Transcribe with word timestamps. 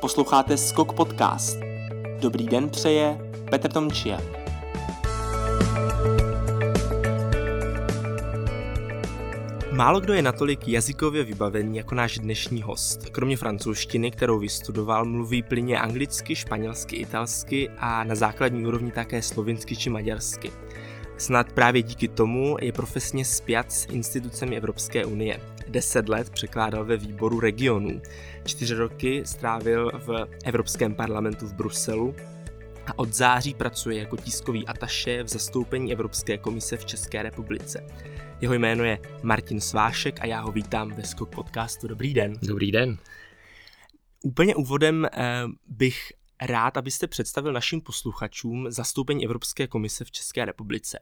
Posloucháte 0.00 0.56
Skok 0.56 0.92
Podcast. 0.92 1.58
Dobrý 2.20 2.46
den 2.46 2.68
přeje 2.68 3.18
Petr 3.50 3.72
Tomčia. 3.72 4.20
Málo 9.72 10.00
kdo 10.00 10.14
je 10.14 10.22
natolik 10.22 10.68
jazykově 10.68 11.24
vybavený 11.24 11.76
jako 11.76 11.94
náš 11.94 12.18
dnešní 12.18 12.62
host. 12.62 13.08
Kromě 13.10 13.36
francouzštiny, 13.36 14.10
kterou 14.10 14.38
vystudoval, 14.38 15.04
mluví 15.04 15.42
plyně 15.42 15.80
anglicky, 15.80 16.36
španělsky, 16.36 16.96
italsky 16.96 17.68
a 17.78 18.04
na 18.04 18.14
základní 18.14 18.66
úrovni 18.66 18.92
také 18.92 19.22
slovinsky 19.22 19.76
či 19.76 19.90
maďarsky. 19.90 20.52
Snad 21.18 21.52
právě 21.52 21.82
díky 21.82 22.08
tomu 22.08 22.56
je 22.60 22.72
profesně 22.72 23.24
spjat 23.24 23.72
s 23.72 23.86
institucemi 23.86 24.56
Evropské 24.56 25.04
unie. 25.04 25.40
Deset 25.68 26.08
let 26.08 26.30
překládal 26.30 26.84
ve 26.84 26.96
výboru 26.96 27.40
regionů. 27.40 28.02
Čtyři 28.44 28.74
roky 28.74 29.22
strávil 29.26 29.92
v 29.94 30.26
Evropském 30.44 30.94
parlamentu 30.94 31.46
v 31.46 31.52
Bruselu 31.52 32.14
a 32.86 32.98
od 32.98 33.14
září 33.14 33.54
pracuje 33.54 33.98
jako 33.98 34.16
tiskový 34.16 34.66
ataše 34.66 35.22
v 35.22 35.28
zastoupení 35.28 35.92
Evropské 35.92 36.38
komise 36.38 36.76
v 36.76 36.84
České 36.84 37.22
republice. 37.22 37.86
Jeho 38.40 38.54
jméno 38.54 38.84
je 38.84 38.98
Martin 39.22 39.60
Svášek 39.60 40.20
a 40.20 40.26
já 40.26 40.40
ho 40.40 40.52
vítám 40.52 40.94
ve 40.94 41.04
Skok 41.04 41.34
podcastu. 41.34 41.88
Dobrý 41.88 42.14
den. 42.14 42.32
Dobrý 42.42 42.72
den. 42.72 42.98
Úplně 44.22 44.54
úvodem 44.54 45.04
eh, 45.12 45.42
bych 45.68 46.12
rád, 46.42 46.76
abyste 46.76 47.06
představil 47.06 47.52
našim 47.52 47.80
posluchačům 47.80 48.70
zastoupení 48.70 49.24
Evropské 49.24 49.66
komise 49.66 50.04
v 50.04 50.10
České 50.10 50.44
republice. 50.44 50.98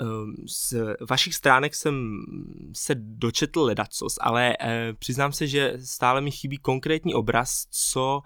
Ehm, 0.00 0.34
z 0.46 0.74
vašich 1.10 1.34
stránek 1.34 1.74
jsem 1.74 2.22
se 2.72 2.94
dočetl 2.94 3.62
ledacos, 3.62 4.14
ale 4.20 4.56
eh, 4.60 4.92
přiznám 4.98 5.32
se, 5.32 5.46
že 5.46 5.74
stále 5.84 6.20
mi 6.20 6.30
chybí 6.30 6.58
konkrétní 6.58 7.14
obraz, 7.14 7.66
co 7.70 8.22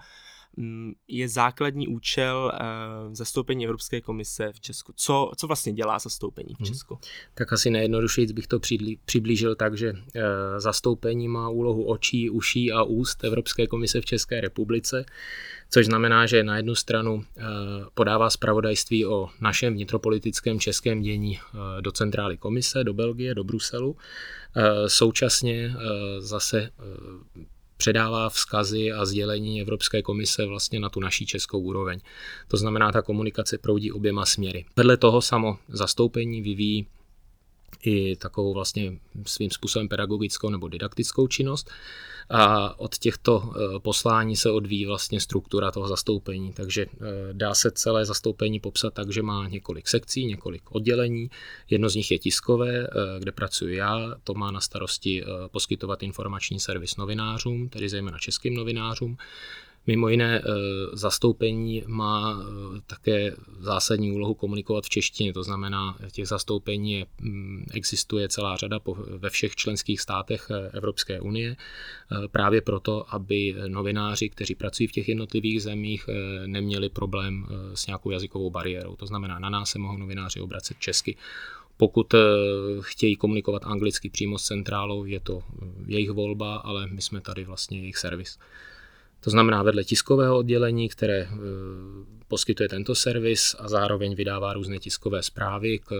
je 1.08 1.28
základní 1.28 1.88
účel 1.88 2.52
uh, 2.54 3.14
zastoupení 3.14 3.64
Evropské 3.64 4.00
komise 4.00 4.52
v 4.52 4.60
Česku. 4.60 4.92
Co, 4.96 5.30
co 5.36 5.46
vlastně 5.46 5.72
dělá 5.72 5.98
zastoupení 5.98 6.54
v 6.54 6.60
mhm. 6.60 6.66
Česku? 6.66 6.94
Hmm. 6.94 7.02
Tak 7.34 7.52
asi 7.52 7.70
nejjednodušeji 7.70 8.32
bych 8.32 8.46
to 8.46 8.60
přiblížil 9.04 9.54
tak, 9.54 9.76
že 9.76 9.92
uh, 9.92 10.00
zastoupení 10.58 11.28
má 11.28 11.48
úlohu 11.48 11.84
očí, 11.84 12.30
uší 12.30 12.72
a 12.72 12.82
úst 12.82 13.24
Evropské 13.24 13.66
komise 13.66 14.00
v 14.00 14.04
České 14.04 14.40
republice, 14.40 15.04
což 15.70 15.86
znamená, 15.86 16.26
že 16.26 16.44
na 16.44 16.56
jednu 16.56 16.74
stranu 16.74 17.14
uh, 17.14 17.22
podává 17.94 18.30
zpravodajství 18.30 19.06
o 19.06 19.28
našem 19.40 19.74
vnitropolitickém 19.74 20.60
českém 20.60 21.02
dění 21.02 21.38
do 21.80 21.92
centrály 21.92 22.36
komise, 22.36 22.84
do 22.84 22.94
Belgie, 22.94 23.34
do 23.34 23.44
Bruselu. 23.44 23.96
Současně 24.86 25.74
zase 26.18 26.70
předává 27.84 28.30
vzkazy 28.30 28.92
a 28.92 29.04
sdělení 29.04 29.60
Evropské 29.60 30.02
komise 30.02 30.46
vlastně 30.46 30.80
na 30.80 30.88
tu 30.88 31.00
naší 31.00 31.26
českou 31.26 31.60
úroveň. 31.60 32.00
To 32.48 32.56
znamená, 32.56 32.92
ta 32.92 33.02
komunikace 33.02 33.58
proudí 33.58 33.92
oběma 33.92 34.26
směry. 34.26 34.64
Vedle 34.76 34.96
toho 34.96 35.22
samo 35.22 35.58
zastoupení 35.68 36.42
vyvíjí 36.42 36.86
i 37.82 38.16
takovou 38.16 38.54
vlastně 38.54 38.92
svým 39.26 39.50
způsobem 39.50 39.88
pedagogickou 39.88 40.50
nebo 40.50 40.68
didaktickou 40.68 41.26
činnost. 41.26 41.70
A 42.30 42.78
od 42.80 42.98
těchto 42.98 43.52
eh, 43.56 43.80
poslání 43.80 44.36
se 44.36 44.50
odvíjí 44.50 44.86
vlastně 44.86 45.20
struktura 45.20 45.70
toho 45.70 45.88
zastoupení. 45.88 46.52
Takže 46.52 46.86
eh, 46.86 46.96
dá 47.32 47.54
se 47.54 47.70
celé 47.70 48.04
zastoupení 48.04 48.60
popsat 48.60 48.94
tak, 48.94 49.12
že 49.12 49.22
má 49.22 49.48
několik 49.48 49.88
sekcí, 49.88 50.26
několik 50.26 50.62
oddělení. 50.70 51.30
Jedno 51.70 51.88
z 51.88 51.94
nich 51.94 52.10
je 52.10 52.18
tiskové, 52.18 52.78
eh, 52.78 52.88
kde 53.18 53.32
pracuji 53.32 53.76
já. 53.76 54.14
To 54.24 54.34
má 54.34 54.50
na 54.50 54.60
starosti 54.60 55.24
poskytovat 55.50 56.02
informační 56.02 56.60
servis 56.60 56.96
novinářům, 56.96 57.68
tedy 57.68 57.88
zejména 57.88 58.18
českým 58.18 58.54
novinářům. 58.54 59.16
Mimo 59.86 60.08
jiné 60.08 60.38
eh, 60.38 60.50
zastoupení 60.92 61.82
má 61.86 62.40
eh, 62.40 62.80
také 62.86 63.36
zásadní 63.58 64.12
úlohu 64.12 64.34
komunikovat 64.34 64.84
v 64.84 64.88
češtině, 64.88 65.32
to 65.32 65.42
znamená, 65.42 65.98
těch 66.12 66.28
zastoupení 66.28 67.04
mm, 67.20 67.66
existuje 67.72 68.28
celá 68.28 68.56
řada 68.56 68.80
ve 69.08 69.30
všech 69.30 69.56
členských 69.56 70.00
státech 70.00 70.50
eh, 70.50 70.70
Evropské 70.76 71.20
unie, 71.20 71.56
právě 72.30 72.60
proto, 72.60 73.14
aby 73.14 73.54
novináři, 73.68 74.28
kteří 74.28 74.54
pracují 74.54 74.86
v 74.86 74.92
těch 74.92 75.08
jednotlivých 75.08 75.62
zemích, 75.62 76.08
neměli 76.46 76.88
problém 76.88 77.46
s 77.74 77.86
nějakou 77.86 78.10
jazykovou 78.10 78.50
bariérou. 78.50 78.96
To 78.96 79.06
znamená, 79.06 79.38
na 79.38 79.50
nás 79.50 79.70
se 79.70 79.78
mohou 79.78 79.96
novináři 79.96 80.40
obracet 80.40 80.76
česky. 80.78 81.16
Pokud 81.76 82.14
chtějí 82.80 83.16
komunikovat 83.16 83.62
anglicky 83.64 84.10
přímo 84.10 84.38
s 84.38 84.44
centrálou, 84.44 85.04
je 85.04 85.20
to 85.20 85.42
jejich 85.86 86.10
volba, 86.10 86.56
ale 86.56 86.86
my 86.86 87.02
jsme 87.02 87.20
tady 87.20 87.44
vlastně 87.44 87.78
jejich 87.78 87.96
servis. 87.96 88.38
To 89.24 89.30
znamená 89.30 89.62
vedle 89.62 89.84
tiskového 89.84 90.38
oddělení, 90.38 90.88
které 90.88 91.18
e, 91.18 91.28
poskytuje 92.28 92.68
tento 92.68 92.94
servis 92.94 93.56
a 93.58 93.68
zároveň 93.68 94.14
vydává 94.14 94.52
různé 94.52 94.78
tiskové 94.78 95.22
zprávy 95.22 95.78
k 95.78 95.92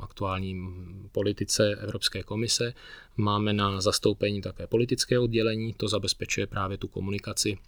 aktuálním 0.00 0.74
politice 1.12 1.76
Evropské 1.80 2.22
komise. 2.22 2.74
Máme 3.16 3.52
na 3.52 3.80
zastoupení 3.80 4.40
také 4.40 4.66
politické 4.66 5.18
oddělení, 5.18 5.74
to 5.74 5.88
zabezpečuje 5.88 6.46
právě 6.46 6.78
tu 6.78 6.88
komunikaci 6.88 7.58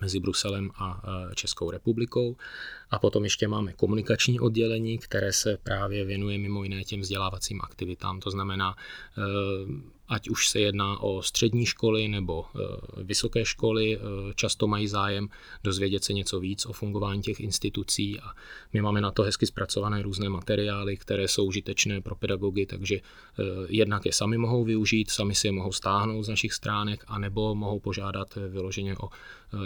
mezi 0.00 0.20
Bruselem 0.20 0.70
a 0.74 1.02
e, 1.30 1.34
Českou 1.34 1.70
republikou. 1.70 2.36
A 2.90 2.98
potom 2.98 3.24
ještě 3.24 3.48
máme 3.48 3.72
komunikační 3.72 4.40
oddělení, 4.40 4.98
které 4.98 5.32
se 5.32 5.58
právě 5.62 6.04
věnuje 6.04 6.38
mimo 6.38 6.62
jiné 6.62 6.84
těm 6.84 7.00
vzdělávacím 7.00 7.60
aktivitám. 7.62 8.20
To 8.20 8.30
znamená, 8.30 8.76
e, 9.18 9.22
ať 10.10 10.28
už 10.28 10.48
se 10.48 10.60
jedná 10.60 11.00
o 11.00 11.22
střední 11.22 11.66
školy 11.66 12.08
nebo 12.08 12.44
e, 12.44 12.58
vysoké 13.02 13.44
školy, 13.44 13.98
často 14.34 14.66
mají 14.66 14.88
zájem 14.88 15.28
dozvědět 15.64 16.04
se 16.04 16.12
něco 16.12 16.40
víc 16.40 16.66
o 16.66 16.72
fungování 16.72 17.22
těch 17.22 17.40
institucí 17.40 18.20
a 18.20 18.32
my 18.72 18.80
máme 18.80 19.00
na 19.00 19.10
to 19.10 19.22
hezky 19.22 19.46
zpracované 19.46 20.02
různé 20.02 20.28
materiály, 20.28 20.96
které 20.96 21.28
jsou 21.28 21.44
užitečné 21.44 22.00
pro 22.00 22.14
pedagogy, 22.14 22.66
takže 22.66 23.00
jednak 23.68 24.06
je 24.06 24.12
sami 24.12 24.38
mohou 24.38 24.64
využít, 24.64 25.10
sami 25.10 25.34
si 25.34 25.48
je 25.48 25.52
mohou 25.52 25.72
stáhnout 25.72 26.22
z 26.22 26.28
našich 26.28 26.52
stránek, 26.52 27.04
anebo 27.06 27.54
mohou 27.54 27.80
požádat 27.80 28.34
vyloženě 28.48 28.96
o 28.96 29.08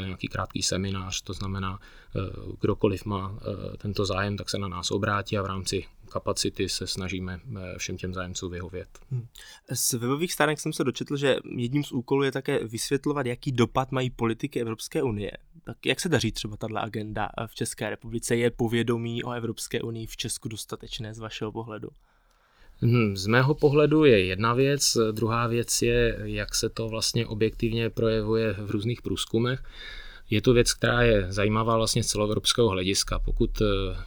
nějaký 0.04 0.28
krátký 0.28 0.62
seminář, 0.62 1.22
to 1.22 1.32
znamená, 1.32 1.78
kdokoliv 2.60 3.04
má 3.04 3.38
eh, 3.38 3.76
tento 3.76 4.04
zájem, 4.04 4.36
tak 4.36 4.50
se 4.50 4.58
na 4.58 4.68
nás 4.68 4.90
obrátí 4.90 5.38
a 5.38 5.42
v 5.42 5.46
rámci 5.46 5.84
kapacity 6.14 6.68
se 6.68 6.86
snažíme 6.86 7.40
eh, 7.56 7.78
všem 7.78 7.96
těm 7.96 8.14
zájemcům 8.14 8.52
vyhovět. 8.52 8.88
Hmm. 9.10 9.26
Z 9.72 9.92
webových 9.92 10.32
stránek 10.32 10.60
jsem 10.60 10.72
se 10.72 10.84
dočetl, 10.84 11.16
že 11.16 11.36
jedním 11.56 11.84
z 11.84 11.92
úkolů 11.92 12.22
je 12.22 12.32
také 12.32 12.64
vysvětlovat, 12.64 13.26
jaký 13.26 13.52
dopad 13.52 13.92
mají 13.92 14.10
politiky 14.10 14.60
Evropské 14.60 15.02
unie. 15.02 15.32
Tak 15.64 15.86
jak 15.86 16.00
se 16.00 16.08
daří 16.08 16.32
třeba 16.32 16.56
tato 16.56 16.76
agenda 16.76 17.28
v 17.46 17.54
České 17.54 17.90
republice? 17.90 18.36
Je 18.36 18.50
povědomí 18.50 19.24
o 19.24 19.32
Evropské 19.32 19.82
unii 19.82 20.06
v 20.06 20.16
Česku 20.16 20.48
dostatečné 20.48 21.14
z 21.14 21.18
vašeho 21.18 21.52
pohledu? 21.52 21.88
Hmm, 22.78 23.16
z 23.16 23.26
mého 23.26 23.54
pohledu 23.54 24.04
je 24.04 24.24
jedna 24.24 24.54
věc, 24.54 24.96
druhá 25.12 25.46
věc 25.46 25.82
je, 25.82 26.18
jak 26.24 26.54
se 26.54 26.68
to 26.68 26.88
vlastně 26.88 27.26
objektivně 27.26 27.90
projevuje 27.90 28.52
v 28.52 28.70
různých 28.70 29.02
průzkumech 29.02 29.62
je 30.30 30.42
to 30.42 30.52
věc, 30.52 30.74
která 30.74 31.02
je 31.02 31.32
zajímavá 31.32 31.76
vlastně 31.76 32.02
z 32.02 32.06
celoevropského 32.06 32.68
hlediska. 32.68 33.18
Pokud 33.18 33.50
eh, 33.60 33.64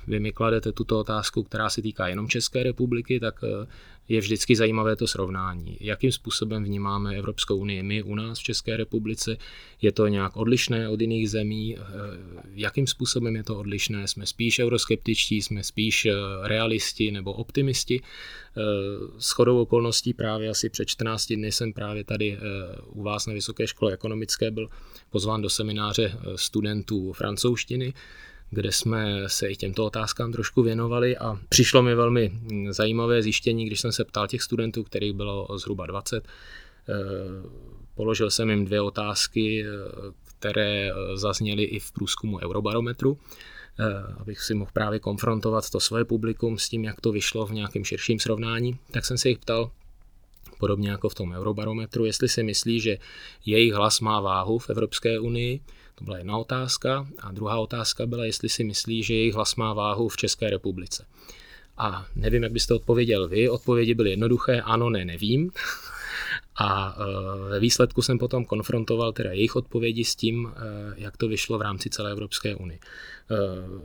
vy 0.08 0.20
mi 0.20 0.32
kladete 0.32 0.72
tuto 0.72 1.00
otázku, 1.00 1.44
která 1.44 1.70
se 1.70 1.82
týká 1.82 2.08
jenom 2.08 2.28
České 2.28 2.64
republiky, 2.64 3.20
tak 3.20 3.44
eh, 3.44 3.68
je 4.10 4.20
vždycky 4.20 4.56
zajímavé 4.56 4.96
to 4.96 5.08
srovnání. 5.08 5.78
Jakým 5.80 6.12
způsobem 6.12 6.64
vnímáme 6.64 7.16
Evropskou 7.16 7.58
unii 7.58 7.84
my 7.84 8.04
u 8.04 8.16
nás 8.16 8.40
v 8.40 8.44
České 8.44 8.78
republice? 8.78 9.38
Je 9.82 9.92
to 9.92 10.08
nějak 10.08 10.38
odlišné 10.38 10.90
od 10.90 11.02
jiných 11.02 11.30
zemí? 11.30 11.78
Eh, 11.78 11.82
jakým 12.54 12.88
způsobem 12.88 13.36
je 13.36 13.44
to 13.44 13.58
odlišné? 13.58 14.08
Jsme 14.08 14.26
spíš 14.26 14.60
euroskeptičtí, 14.60 15.42
jsme 15.42 15.64
spíš 15.64 16.08
realisti 16.44 17.12
nebo 17.12 17.34
optimisti? 17.34 18.02
S 19.18 19.32
chodou 19.32 19.62
okolností 19.62 20.14
právě 20.14 20.50
asi 20.50 20.70
před 20.70 20.86
14 20.86 21.34
dny 21.34 21.52
jsem 21.52 21.74
právě 21.74 22.04
tady 22.04 22.38
u 22.86 23.04
vás 23.04 23.28
na 23.28 23.34
Vysoké 23.34 23.68
škole 23.68 23.94
ekonomické 23.94 24.52
byl 24.52 24.70
pozván 25.10 25.42
do 25.42 25.50
semináře 25.50 26.20
studentů 26.36 27.14
francouzštiny, 27.14 27.94
kde 28.50 28.72
jsme 28.72 29.30
se 29.30 29.48
i 29.48 29.56
těmto 29.56 29.86
otázkám 29.86 30.32
trošku 30.32 30.64
věnovali 30.64 31.18
a 31.18 31.40
přišlo 31.50 31.84
mi 31.84 31.96
velmi 31.96 32.32
zajímavé 32.70 33.24
zjištění, 33.24 33.66
když 33.66 33.82
jsem 33.82 33.92
se 33.92 34.06
ptal 34.06 34.28
těch 34.28 34.42
studentů, 34.42 34.84
kterých 34.84 35.14
bylo 35.14 35.48
zhruba 35.58 35.86
20. 35.86 36.28
Eh, 36.90 36.94
položil 37.96 38.32
jsem 38.32 38.50
jim 38.50 38.66
dvě 38.66 38.82
otázky, 38.82 39.66
eh, 39.66 39.68
které 40.38 40.90
eh, 40.90 41.18
zazněly 41.18 41.64
i 41.64 41.80
v 41.80 41.92
průzkumu 41.92 42.40
Eurobarometru, 42.40 43.18
abych 44.18 44.42
si 44.42 44.54
mohl 44.54 44.72
právě 44.74 45.00
konfrontovat 45.00 45.70
to 45.70 45.80
svoje 45.80 46.06
publikum 46.06 46.58
s 46.58 46.70
tím, 46.70 46.84
jak 46.84 47.02
to 47.02 47.12
vyšlo 47.12 47.46
v 47.46 47.52
nějakém 47.52 47.84
širším 47.84 48.20
srovnání. 48.20 48.80
Tak 48.92 49.06
jsem 49.06 49.18
se 49.18 49.30
jich 49.30 49.38
ptal, 49.38 49.72
podobně 50.60 50.90
jako 50.90 51.10
v 51.10 51.16
tom 51.16 51.32
Eurobarometru, 51.32 52.06
jestli 52.06 52.30
si 52.30 52.44
myslí, 52.44 52.80
že 52.80 52.98
jejich 53.46 53.74
hlas 53.74 54.00
má 54.00 54.22
váhu 54.22 54.60
v 54.60 54.70
Evropské 54.70 55.20
unii, 55.20 55.60
to 55.98 56.04
byla 56.04 56.18
jedna 56.18 56.38
otázka. 56.38 57.08
A 57.20 57.32
druhá 57.32 57.60
otázka 57.60 58.06
byla, 58.06 58.26
jestli 58.26 58.50
si 58.50 58.64
myslí, 58.64 59.04
že 59.04 59.14
jejich 59.14 59.34
hlas 59.34 59.56
má 59.56 59.74
váhu 59.74 60.10
v 60.10 60.18
České 60.18 60.50
republice. 60.50 61.06
A 61.78 62.06
nevím, 62.16 62.44
jak 62.44 62.52
byste 62.52 62.74
odpověděl 62.74 63.28
vy. 63.28 63.50
Odpovědi 63.50 63.94
byly 63.94 64.10
jednoduché, 64.10 64.62
ano, 64.62 64.90
ne, 64.90 65.06
nevím. 65.06 65.52
A 66.58 66.98
ve 67.50 67.60
výsledku 67.60 68.02
jsem 68.02 68.18
potom 68.18 68.46
konfrontoval 68.46 69.12
teda 69.12 69.32
jejich 69.32 69.56
odpovědi 69.56 70.04
s 70.04 70.16
tím, 70.16 70.52
jak 70.96 71.18
to 71.18 71.28
vyšlo 71.28 71.58
v 71.58 71.62
rámci 71.62 71.90
celé 71.90 72.12
Evropské 72.12 72.56
unie. 72.56 72.80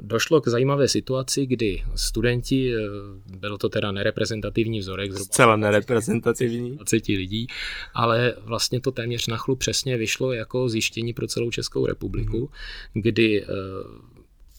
Došlo 0.00 0.40
k 0.40 0.48
zajímavé 0.48 0.88
situaci, 0.88 1.46
kdy 1.46 1.82
studenti, 1.94 2.72
bylo 3.26 3.58
to 3.58 3.68
teda 3.68 3.92
nereprezentativní 3.92 4.78
vzorek, 4.78 5.12
zhruba 5.12 5.24
Zcela 5.24 5.56
nereprezentativní. 5.56 6.76
20 6.76 7.08
lidí, 7.08 7.46
ale 7.94 8.34
vlastně 8.38 8.80
to 8.80 8.92
téměř 8.92 9.26
na 9.26 9.36
chlu 9.36 9.56
přesně 9.56 9.96
vyšlo 9.96 10.32
jako 10.32 10.68
zjištění 10.68 11.12
pro 11.12 11.26
celou 11.26 11.50
Českou 11.50 11.86
republiku, 11.86 12.50
mm. 12.94 13.02
kdy 13.02 13.46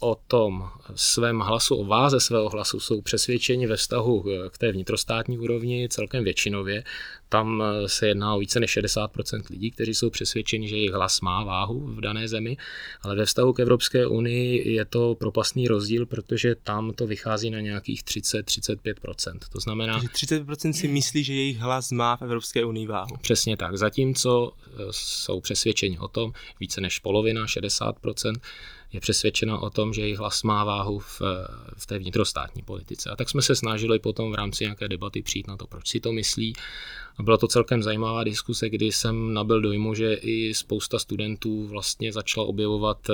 o 0.03 0.15
tom 0.27 0.69
svém 0.95 1.39
hlasu, 1.39 1.75
o 1.75 1.85
váze 1.85 2.19
svého 2.19 2.49
hlasu 2.49 2.79
jsou 2.79 3.01
přesvědčeni 3.01 3.67
ve 3.67 3.75
vztahu 3.75 4.25
k 4.51 4.57
té 4.57 4.71
vnitrostátní 4.71 5.39
úrovni 5.39 5.87
celkem 5.89 6.23
většinově. 6.23 6.83
Tam 7.29 7.63
eh, 7.63 7.89
se 7.89 8.07
jedná 8.07 8.35
o 8.35 8.39
více 8.39 8.59
než 8.59 8.77
60% 8.77 9.41
lidí, 9.49 9.71
kteří 9.71 9.93
jsou 9.93 10.09
přesvědčeni, 10.09 10.67
že 10.67 10.75
jejich 10.75 10.91
hlas 10.91 11.21
má 11.21 11.43
váhu 11.43 11.87
v 11.87 12.01
dané 12.01 12.27
zemi, 12.27 12.57
ale 13.01 13.15
ve 13.15 13.25
vztahu 13.25 13.53
k 13.53 13.59
Evropské 13.59 14.07
unii 14.07 14.73
je 14.73 14.85
to 14.85 15.15
propastný 15.15 15.67
rozdíl, 15.67 16.05
protože 16.05 16.55
tam 16.55 16.93
to 16.93 17.07
vychází 17.07 17.49
na 17.49 17.59
nějakých 17.59 18.03
30-35%. 18.03 19.39
To 19.51 19.59
znamená... 19.59 19.93
Takže 19.93 20.07
30% 20.37 20.71
si 20.71 20.87
myslí, 20.87 21.23
že 21.23 21.33
jejich 21.33 21.57
hlas 21.57 21.91
má 21.91 22.17
v 22.17 22.21
Evropské 22.21 22.65
unii 22.65 22.87
váhu. 22.87 23.17
Přesně 23.21 23.57
tak. 23.57 23.77
Zatímco 23.77 24.51
eh, 24.51 24.69
jsou 24.91 25.39
přesvědčeni 25.39 25.99
o 25.99 26.07
tom, 26.07 26.33
více 26.59 26.81
než 26.81 26.99
polovina, 26.99 27.45
60%, 27.45 28.33
je 28.93 28.99
přesvědčena 28.99 29.59
o 29.59 29.69
tom, 29.69 29.93
že 29.93 30.01
jejich 30.01 30.17
hlas 30.17 30.43
má 30.43 30.63
váhu 30.63 30.99
v, 30.99 31.21
v 31.77 31.85
té 31.85 31.99
vnitrostátní 31.99 32.63
politice. 32.63 33.09
A 33.09 33.15
tak 33.15 33.29
jsme 33.29 33.41
se 33.41 33.55
snažili 33.55 33.99
potom 33.99 34.31
v 34.31 34.35
rámci 34.35 34.63
nějaké 34.63 34.87
debaty 34.87 35.21
přijít 35.21 35.47
na 35.47 35.57
to, 35.57 35.67
proč 35.67 35.87
si 35.87 35.99
to 35.99 36.11
myslí 36.11 36.53
a 37.17 37.23
byla 37.23 37.37
to 37.37 37.47
celkem 37.47 37.83
zajímavá 37.83 38.23
diskuse, 38.23 38.69
kdy 38.69 38.85
jsem 38.85 39.33
nabil 39.33 39.61
dojmu, 39.61 39.93
že 39.93 40.13
i 40.13 40.53
spousta 40.53 40.99
studentů 40.99 41.67
vlastně 41.67 42.11
začala 42.13 42.47
objevovat 42.47 43.09
eh, 43.09 43.13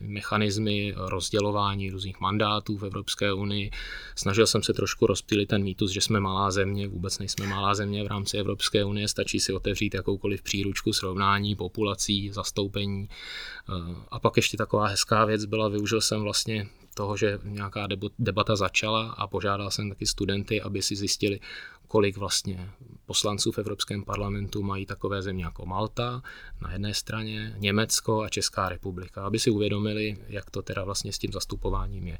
mechanismy 0.00 0.94
rozdělování 0.96 1.90
různých 1.90 2.20
mandátů 2.20 2.76
v 2.76 2.84
Evropské 2.84 3.32
unii. 3.32 3.70
Snažil 4.16 4.46
jsem 4.46 4.62
se 4.62 4.72
trošku 4.72 5.06
rozptýlit 5.06 5.48
ten 5.48 5.62
mýtus, 5.62 5.90
že 5.90 6.00
jsme 6.00 6.20
malá 6.20 6.50
země, 6.50 6.88
vůbec 6.88 7.18
nejsme 7.18 7.46
malá 7.46 7.74
země 7.74 8.04
v 8.04 8.06
rámci 8.06 8.36
Evropské 8.36 8.84
unie, 8.84 9.08
stačí 9.08 9.40
si 9.40 9.52
otevřít 9.52 9.94
jakoukoliv 9.94 10.42
příručku 10.42 10.92
srovnání 10.92 11.56
populací, 11.56 12.30
zastoupení. 12.30 13.08
Eh, 13.08 13.94
a 14.10 14.20
pak 14.20 14.36
ještě 14.36 14.56
taková 14.56 14.86
hezká 14.86 15.24
věc 15.24 15.44
byla, 15.44 15.68
využil 15.68 16.00
jsem 16.00 16.22
vlastně 16.22 16.68
toho, 16.94 17.16
že 17.16 17.38
nějaká 17.44 17.88
debata 18.18 18.56
začala 18.56 19.10
a 19.10 19.26
požádal 19.26 19.70
jsem 19.70 19.88
taky 19.88 20.06
studenty, 20.06 20.62
aby 20.62 20.82
si 20.82 20.96
zjistili, 20.96 21.40
kolik 21.88 22.16
vlastně 22.16 22.70
poslanců 23.06 23.52
v 23.52 23.58
Evropském 23.58 24.04
parlamentu 24.04 24.62
mají 24.62 24.86
takové 24.86 25.22
země 25.22 25.44
jako 25.44 25.66
Malta 25.66 26.22
na 26.60 26.72
jedné 26.72 26.94
straně, 26.94 27.54
Německo 27.58 28.22
a 28.22 28.28
Česká 28.28 28.68
republika, 28.68 29.24
aby 29.24 29.38
si 29.38 29.50
uvědomili, 29.50 30.16
jak 30.28 30.50
to 30.50 30.62
teda 30.62 30.84
vlastně 30.84 31.12
s 31.12 31.18
tím 31.18 31.32
zastupováním 31.32 32.06
je. 32.06 32.18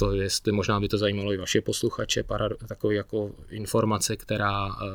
To 0.00 0.12
jestli 0.12 0.52
možná 0.52 0.80
by 0.80 0.88
to 0.88 0.98
zajímalo 0.98 1.32
i 1.32 1.36
vaše 1.36 1.60
posluchače, 1.60 2.24
takový 2.68 2.96
jako 2.96 3.32
informace, 3.50 4.16
která 4.16 4.68
eh, 4.68 4.86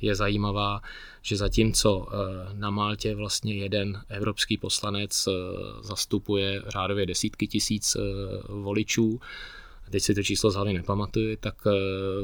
je 0.00 0.14
zajímavá, 0.14 0.80
že 1.22 1.36
zatímco 1.36 2.08
eh, 2.08 2.16
na 2.52 2.70
Maltě 2.70 3.14
vlastně 3.14 3.54
jeden 3.54 4.02
evropský 4.08 4.56
poslanec 4.56 5.26
eh, 5.26 5.32
zastupuje 5.82 6.62
řádově 6.66 7.06
desítky 7.06 7.46
tisíc 7.46 7.96
voličů, 8.48 9.20
teď 9.90 10.02
si 10.02 10.14
to 10.14 10.22
číslo 10.22 10.50
z 10.50 10.54
hlavy 10.54 10.72
nepamatuju, 10.72 11.36
tak 11.36 11.54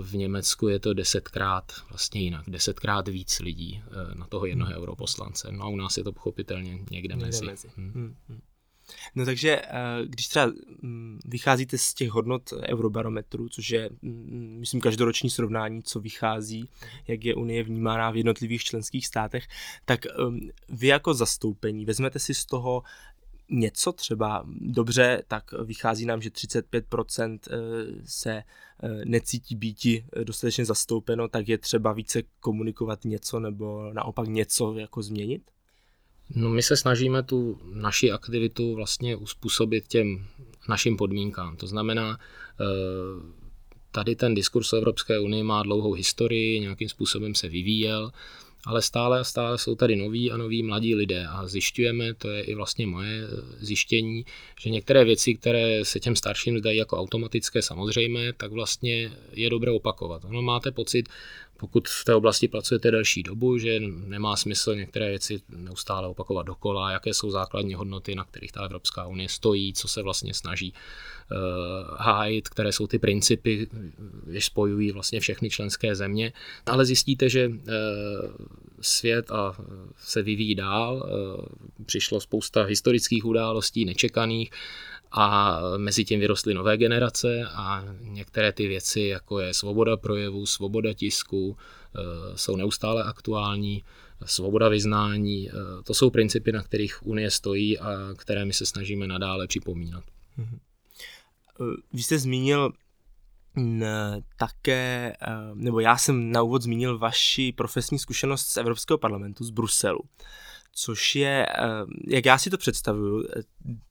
v 0.00 0.14
Německu 0.14 0.68
je 0.68 0.78
to 0.78 0.94
desetkrát 0.94 1.72
vlastně 1.90 2.20
jinak, 2.20 2.44
desetkrát 2.48 3.08
víc 3.08 3.40
lidí 3.40 3.82
na 4.14 4.26
toho 4.26 4.46
jednoho 4.46 4.72
europoslance. 4.72 5.48
No 5.52 5.64
a 5.64 5.68
u 5.68 5.76
nás 5.76 5.96
je 5.96 6.04
to 6.04 6.12
pochopitelně 6.12 6.70
někde, 6.70 6.86
někde 6.90 7.16
mezi. 7.16 7.46
mezi. 7.46 7.68
Hmm. 7.76 8.16
Hmm. 8.28 8.40
No 9.14 9.24
takže 9.24 9.62
eh, 9.64 9.70
když 10.06 10.28
třeba 10.28 10.52
mm, 10.82 11.18
vycházíte 11.24 11.78
z 11.78 11.94
těch 11.94 12.10
hodnot 12.10 12.52
eurobarometru, 12.68 13.48
což 13.48 13.70
je, 13.70 13.90
mm, 14.02 14.56
myslím, 14.60 14.80
každoroční 14.80 15.30
srovnání, 15.30 15.82
co 15.82 16.00
vychází, 16.00 16.68
jak 17.08 17.24
je 17.24 17.34
Unie 17.34 17.62
vnímána 17.62 18.10
v 18.10 18.16
jednotlivých 18.16 18.64
členských 18.64 19.06
státech, 19.06 19.44
tak 19.84 20.06
ehm, 20.06 20.40
vy 20.68 20.86
jako 20.86 21.14
zastoupení 21.14 21.84
vezmete 21.84 22.18
si 22.18 22.34
z 22.34 22.46
toho 22.46 22.82
něco 23.52 23.92
třeba 23.92 24.44
dobře, 24.60 25.22
tak 25.28 25.52
vychází 25.64 26.06
nám, 26.06 26.22
že 26.22 26.30
35% 26.30 27.38
eh, 27.50 27.56
se 28.04 28.32
eh, 28.32 28.44
necítí 29.04 29.56
býti 29.56 30.04
dostatečně 30.24 30.64
zastoupeno, 30.64 31.28
tak 31.28 31.48
je 31.48 31.58
třeba 31.58 31.92
více 31.92 32.22
komunikovat 32.40 33.04
něco 33.04 33.40
nebo 33.40 33.92
naopak 33.92 34.28
něco 34.28 34.74
jako 34.78 35.02
změnit? 35.02 35.50
No 36.34 36.48
my 36.48 36.62
se 36.62 36.76
snažíme 36.76 37.22
tu 37.22 37.60
naši 37.72 38.10
aktivitu 38.10 38.74
vlastně 38.74 39.16
uspůsobit 39.16 39.88
těm 39.88 40.26
našim 40.68 40.96
podmínkám. 40.96 41.56
To 41.56 41.66
znamená, 41.66 42.18
tady 43.90 44.16
ten 44.16 44.34
diskurs 44.34 44.72
o 44.72 44.76
Evropské 44.76 45.20
unii 45.20 45.42
má 45.42 45.62
dlouhou 45.62 45.92
historii, 45.92 46.60
nějakým 46.60 46.88
způsobem 46.88 47.34
se 47.34 47.48
vyvíjel 47.48 48.12
ale 48.66 48.82
stále 48.82 49.20
a 49.20 49.24
stále 49.24 49.58
jsou 49.58 49.74
tady 49.74 49.96
noví 49.96 50.30
a 50.30 50.36
noví 50.36 50.62
mladí 50.62 50.94
lidé 50.94 51.26
a 51.26 51.46
zjišťujeme, 51.46 52.14
to 52.14 52.30
je 52.30 52.42
i 52.42 52.54
vlastně 52.54 52.86
moje 52.86 53.28
zjištění, 53.58 54.24
že 54.60 54.70
některé 54.70 55.04
věci, 55.04 55.34
které 55.34 55.84
se 55.84 56.00
těm 56.00 56.16
starším 56.16 56.58
zdají 56.58 56.78
jako 56.78 56.96
automatické 56.96 57.62
samozřejmé, 57.62 58.32
tak 58.32 58.52
vlastně 58.52 59.12
je 59.32 59.50
dobré 59.50 59.70
opakovat. 59.70 60.24
Ono 60.24 60.42
máte 60.42 60.70
pocit, 60.70 61.08
pokud 61.62 61.88
v 61.88 62.04
té 62.04 62.14
oblasti 62.14 62.48
pracujete 62.48 62.90
delší 62.90 63.22
dobu, 63.22 63.58
že 63.58 63.80
nemá 63.80 64.36
smysl 64.36 64.74
některé 64.74 65.08
věci 65.08 65.42
neustále 65.48 66.08
opakovat 66.08 66.42
dokola, 66.42 66.90
jaké 66.90 67.14
jsou 67.14 67.30
základní 67.30 67.74
hodnoty, 67.74 68.14
na 68.14 68.24
kterých 68.24 68.52
ta 68.52 68.64
Evropská 68.64 69.06
unie 69.06 69.28
stojí, 69.28 69.72
co 69.72 69.88
se 69.88 70.02
vlastně 70.02 70.34
snaží 70.34 70.72
uh, 70.72 71.38
hájit, 71.98 72.48
které 72.48 72.72
jsou 72.72 72.86
ty 72.86 72.98
principy, 72.98 73.66
jež 74.30 74.44
spojují 74.44 74.92
vlastně 74.92 75.20
všechny 75.20 75.50
členské 75.50 75.94
země. 75.94 76.32
Ale 76.66 76.84
zjistíte, 76.84 77.28
že 77.28 77.48
uh, 77.48 77.54
svět 78.80 79.30
a 79.30 79.56
se 79.96 80.22
vyvíjí 80.22 80.54
dál, 80.54 80.94
uh, 80.96 81.44
přišlo 81.86 82.20
spousta 82.20 82.62
historických 82.62 83.24
událostí, 83.24 83.84
nečekaných, 83.84 84.50
a 85.12 85.60
mezi 85.76 86.04
tím 86.04 86.20
vyrostly 86.20 86.54
nové 86.54 86.76
generace 86.76 87.44
a 87.54 87.84
některé 88.00 88.52
ty 88.52 88.68
věci, 88.68 89.00
jako 89.00 89.40
je 89.40 89.54
svoboda 89.54 89.96
projevu, 89.96 90.46
svoboda 90.46 90.92
tisku, 90.92 91.56
eh, 91.56 92.00
jsou 92.38 92.56
neustále 92.56 93.04
aktuální, 93.04 93.84
svoboda 94.24 94.68
vyznání, 94.68 95.48
eh, 95.48 95.52
to 95.84 95.94
jsou 95.94 96.10
principy, 96.10 96.52
na 96.52 96.62
kterých 96.62 97.06
Unie 97.06 97.30
stojí 97.30 97.78
a 97.78 98.14
které 98.16 98.44
my 98.44 98.52
se 98.52 98.66
snažíme 98.66 99.06
nadále 99.06 99.46
připomínat. 99.46 100.04
Mhm. 100.36 100.58
Eh, 101.60 101.64
vy 101.92 102.02
jste 102.02 102.18
zmínil 102.18 102.72
také, 104.36 105.16
nebo 105.54 105.80
já 105.80 105.96
jsem 105.96 106.32
na 106.32 106.42
úvod 106.42 106.62
zmínil 106.62 106.98
vaši 106.98 107.52
profesní 107.52 107.98
zkušenost 107.98 108.46
z 108.46 108.56
Evropského 108.56 108.98
parlamentu, 108.98 109.44
z 109.44 109.50
Bruselu 109.50 110.00
což 110.74 111.16
je, 111.16 111.46
eh, 111.46 111.62
jak 112.08 112.26
já 112.26 112.38
si 112.38 112.50
to 112.50 112.58
představuju, 112.58 113.24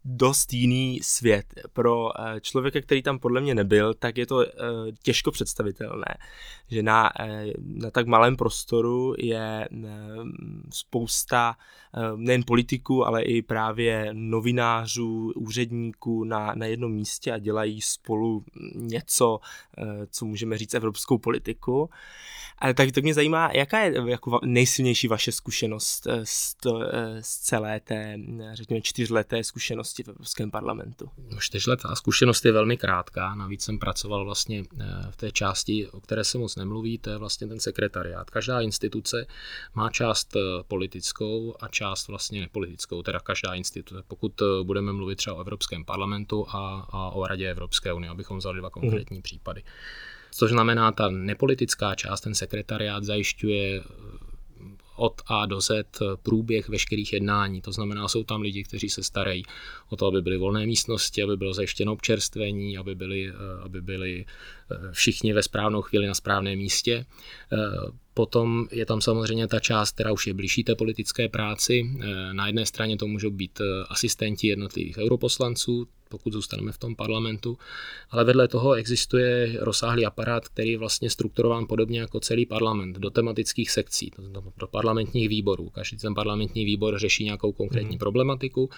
dost 0.05 0.53
jiný 0.53 1.00
svět. 1.03 1.45
Pro 1.73 2.21
eh, 2.21 2.41
člověka, 2.41 2.81
který 2.81 3.03
tam 3.03 3.19
podle 3.19 3.41
mě 3.41 3.55
nebyl, 3.55 3.93
tak 3.93 4.17
je 4.17 4.25
to 4.25 4.41
eh, 4.41 4.51
těžko 5.03 5.31
představitelné, 5.31 6.17
že 6.67 6.83
na, 6.83 7.09
na 7.57 7.91
tak 7.91 8.07
malém 8.07 8.35
prostoru 8.35 9.15
je 9.17 9.69
spousta 10.69 11.55
nejen 12.15 12.43
politiků, 12.47 13.05
ale 13.05 13.23
i 13.23 13.41
právě 13.41 14.09
novinářů, 14.13 15.31
úředníků 15.35 16.23
na, 16.23 16.53
na 16.55 16.65
jednom 16.65 16.91
místě 16.91 17.31
a 17.31 17.38
dělají 17.38 17.81
spolu 17.81 18.43
něco, 18.75 19.39
co 20.09 20.25
můžeme 20.25 20.57
říct 20.57 20.73
evropskou 20.73 21.17
politiku. 21.17 21.89
Ale 22.57 22.73
tak, 22.73 22.91
tak 22.91 23.03
mě 23.03 23.13
zajímá, 23.13 23.50
jaká 23.53 23.79
je 23.79 23.93
jako 24.07 24.39
nejsilnější 24.45 25.07
vaše 25.07 25.31
zkušenost 25.31 26.07
z, 26.23 26.55
to, 26.55 26.71
z 27.22 27.38
celé 27.38 27.80
té, 27.80 28.18
řekněme, 28.54 28.82
čtyřleté 28.82 29.44
zkušenosti 29.44 30.04
v 30.04 30.08
Evropském 30.08 30.51
parlamentu? 30.51 31.10
No, 31.32 31.40
čtyřletá 31.40 31.96
zkušenost 31.96 32.46
je 32.46 32.51
velmi 32.51 32.78
krátká, 32.78 33.36
navíc 33.36 33.63
jsem 33.63 33.80
pracoval 33.80 34.25
vlastně 34.25 34.63
eh, 34.80 34.86
v 35.12 35.16
té 35.16 35.32
části, 35.32 35.88
o 35.88 36.00
které 36.00 36.24
se 36.24 36.38
moc 36.38 36.56
nemluví, 36.56 36.98
to 36.98 37.10
je 37.10 37.18
vlastně 37.18 37.48
ten 37.48 37.60
sekretariát. 37.60 38.30
Každá 38.30 38.62
instituce 38.62 39.25
má 39.75 39.90
část 39.90 40.36
eh, 40.36 40.40
politickou 40.68 41.56
a 41.60 41.68
část 41.68 42.08
vlastně 42.08 42.42
nepolitickou, 42.42 43.04
teda 43.04 43.20
každá 43.20 43.54
instituce. 43.54 44.04
Pokud 44.08 44.42
eh, 44.42 44.46
budeme 44.63 44.94
mluvit 44.94 45.16
třeba 45.16 45.36
o 45.36 45.42
Evropském 45.42 45.86
parlamentu 45.86 46.46
a, 46.50 46.88
a 46.90 47.10
o 47.10 47.28
Radě 47.28 47.51
Evropské 47.51 47.94
unie, 47.94 48.10
abychom 48.10 48.38
vzali 48.38 48.60
dva 48.60 48.70
konkrétní 48.70 49.18
mm. 49.18 49.24
případy. 49.24 49.63
Což 50.32 50.51
znamená, 50.51 50.92
ta 50.92 51.10
nepolitická 51.10 51.96
část, 51.96 52.22
ten 52.22 52.36
sekretariát 52.36 53.04
zajišťuje 53.04 53.84
od 54.95 55.21
A 55.25 55.45
do 55.45 55.62
Z 55.62 55.86
průběh 56.24 56.69
veškerých 56.69 57.13
jednání. 57.13 57.62
To 57.62 57.71
znamená, 57.71 58.07
jsou 58.07 58.24
tam 58.24 58.41
lidi, 58.41 58.63
kteří 58.63 58.89
se 58.89 59.03
starají 59.03 59.43
o 59.89 59.95
to, 59.95 60.05
aby 60.05 60.21
byly 60.21 60.38
volné 60.38 60.65
místnosti, 60.65 61.24
aby 61.24 61.38
bylo 61.38 61.53
zajištěno 61.53 61.93
občerstvení, 61.93 62.77
aby 62.77 62.95
byli, 62.95 63.33
aby 63.63 63.81
byli 63.81 64.25
všichni 64.91 65.33
ve 65.33 65.43
správnou 65.43 65.81
chvíli 65.81 66.07
na 66.07 66.13
správném 66.13 66.57
místě. 66.57 67.05
Potom 68.13 68.67
je 68.71 68.86
tam 68.86 69.01
samozřejmě 69.01 69.48
ta 69.48 69.60
část, 69.60 69.91
která 69.91 70.12
už 70.12 70.27
je 70.27 70.33
blížší 70.33 70.63
té 70.63 70.75
politické 70.75 71.29
práci. 71.29 71.91
Na 72.31 72.48
jedné 72.48 72.65
straně 72.65 72.98
to 72.98 73.07
můžou 73.07 73.29
být 73.29 73.62
asistenti 73.89 74.48
jednotlivých 74.48 74.98
europoslanců, 74.98 75.88
pokud 76.12 76.34
zůstaneme 76.34 76.72
v 76.72 76.77
tom 76.77 76.96
parlamentu. 76.96 77.58
Ale 78.10 78.24
vedle 78.24 78.48
toho 78.48 78.74
existuje 78.74 79.58
rozsáhlý 79.60 80.06
aparát, 80.06 80.48
který 80.48 80.72
je 80.72 80.77
vlastně 80.77 81.10
strukturován 81.10 81.65
podobně 81.68 82.00
jako 82.00 82.20
celý 82.20 82.46
parlament, 82.46 83.00
do 83.00 83.10
tematických 83.10 83.72
sekcí, 83.72 84.12
do 84.58 84.68
parlamentních 84.68 85.30
výborů. 85.30 85.70
Každý 85.70 85.98
ten 85.98 86.13
parlamentní 86.13 86.65
výbor 86.65 87.00
řeší 87.00 87.24
nějakou 87.24 87.51
konkrétní 87.51 87.96
mm. 87.96 88.00
problematiku 88.00 88.70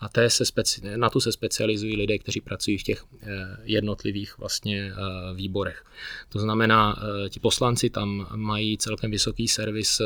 a 0.00 0.08
té 0.08 0.30
se 0.30 0.44
speci- 0.44 0.96
na 0.96 1.10
tu 1.10 1.20
se 1.20 1.32
specializují 1.32 1.96
lidé, 1.96 2.18
kteří 2.18 2.40
pracují 2.40 2.78
v 2.78 2.82
těch 2.82 3.04
eh, 3.22 3.26
jednotlivých 3.64 4.38
vlastně 4.38 4.92
eh, 4.92 5.34
výborech. 5.34 5.84
To 6.28 6.38
znamená, 6.38 6.96
eh, 6.96 7.28
ti 7.28 7.40
poslanci 7.40 7.90
tam 7.90 8.26
mají 8.36 8.78
celkem 8.78 9.10
vysoký 9.10 9.48
servis, 9.48 10.00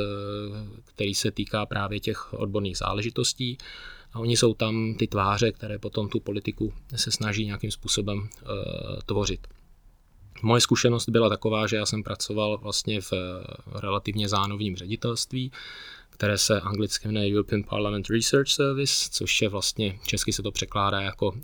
který 0.84 1.14
se 1.14 1.30
týká 1.30 1.66
právě 1.66 2.00
těch 2.00 2.34
odborných 2.34 2.76
záležitostí. 2.76 3.58
A 4.16 4.18
oni 4.18 4.36
jsou 4.36 4.54
tam 4.54 4.94
ty 4.98 5.06
tváře, 5.06 5.52
které 5.52 5.78
potom 5.78 6.08
tu 6.08 6.20
politiku 6.20 6.72
se 6.96 7.10
snaží 7.10 7.44
nějakým 7.44 7.70
způsobem 7.70 8.18
uh, 8.18 8.26
tvořit. 9.06 9.46
Moje 10.42 10.60
zkušenost 10.60 11.08
byla 11.08 11.28
taková, 11.28 11.66
že 11.66 11.76
já 11.76 11.86
jsem 11.86 12.02
pracoval 12.02 12.58
vlastně 12.58 13.00
v 13.00 13.12
relativně 13.74 14.28
zánovním 14.28 14.76
ředitelství, 14.76 15.52
které 16.10 16.38
se 16.38 16.60
anglicky 16.60 17.08
jmenuje 17.08 17.32
European 17.32 17.62
Parliament 17.62 18.10
Research 18.10 18.48
Service, 18.48 19.08
což 19.12 19.42
je 19.42 19.48
vlastně, 19.48 19.98
česky 20.06 20.32
se 20.32 20.42
to 20.42 20.52
překládá 20.52 21.00
jako 21.00 21.28
uh, 21.28 21.38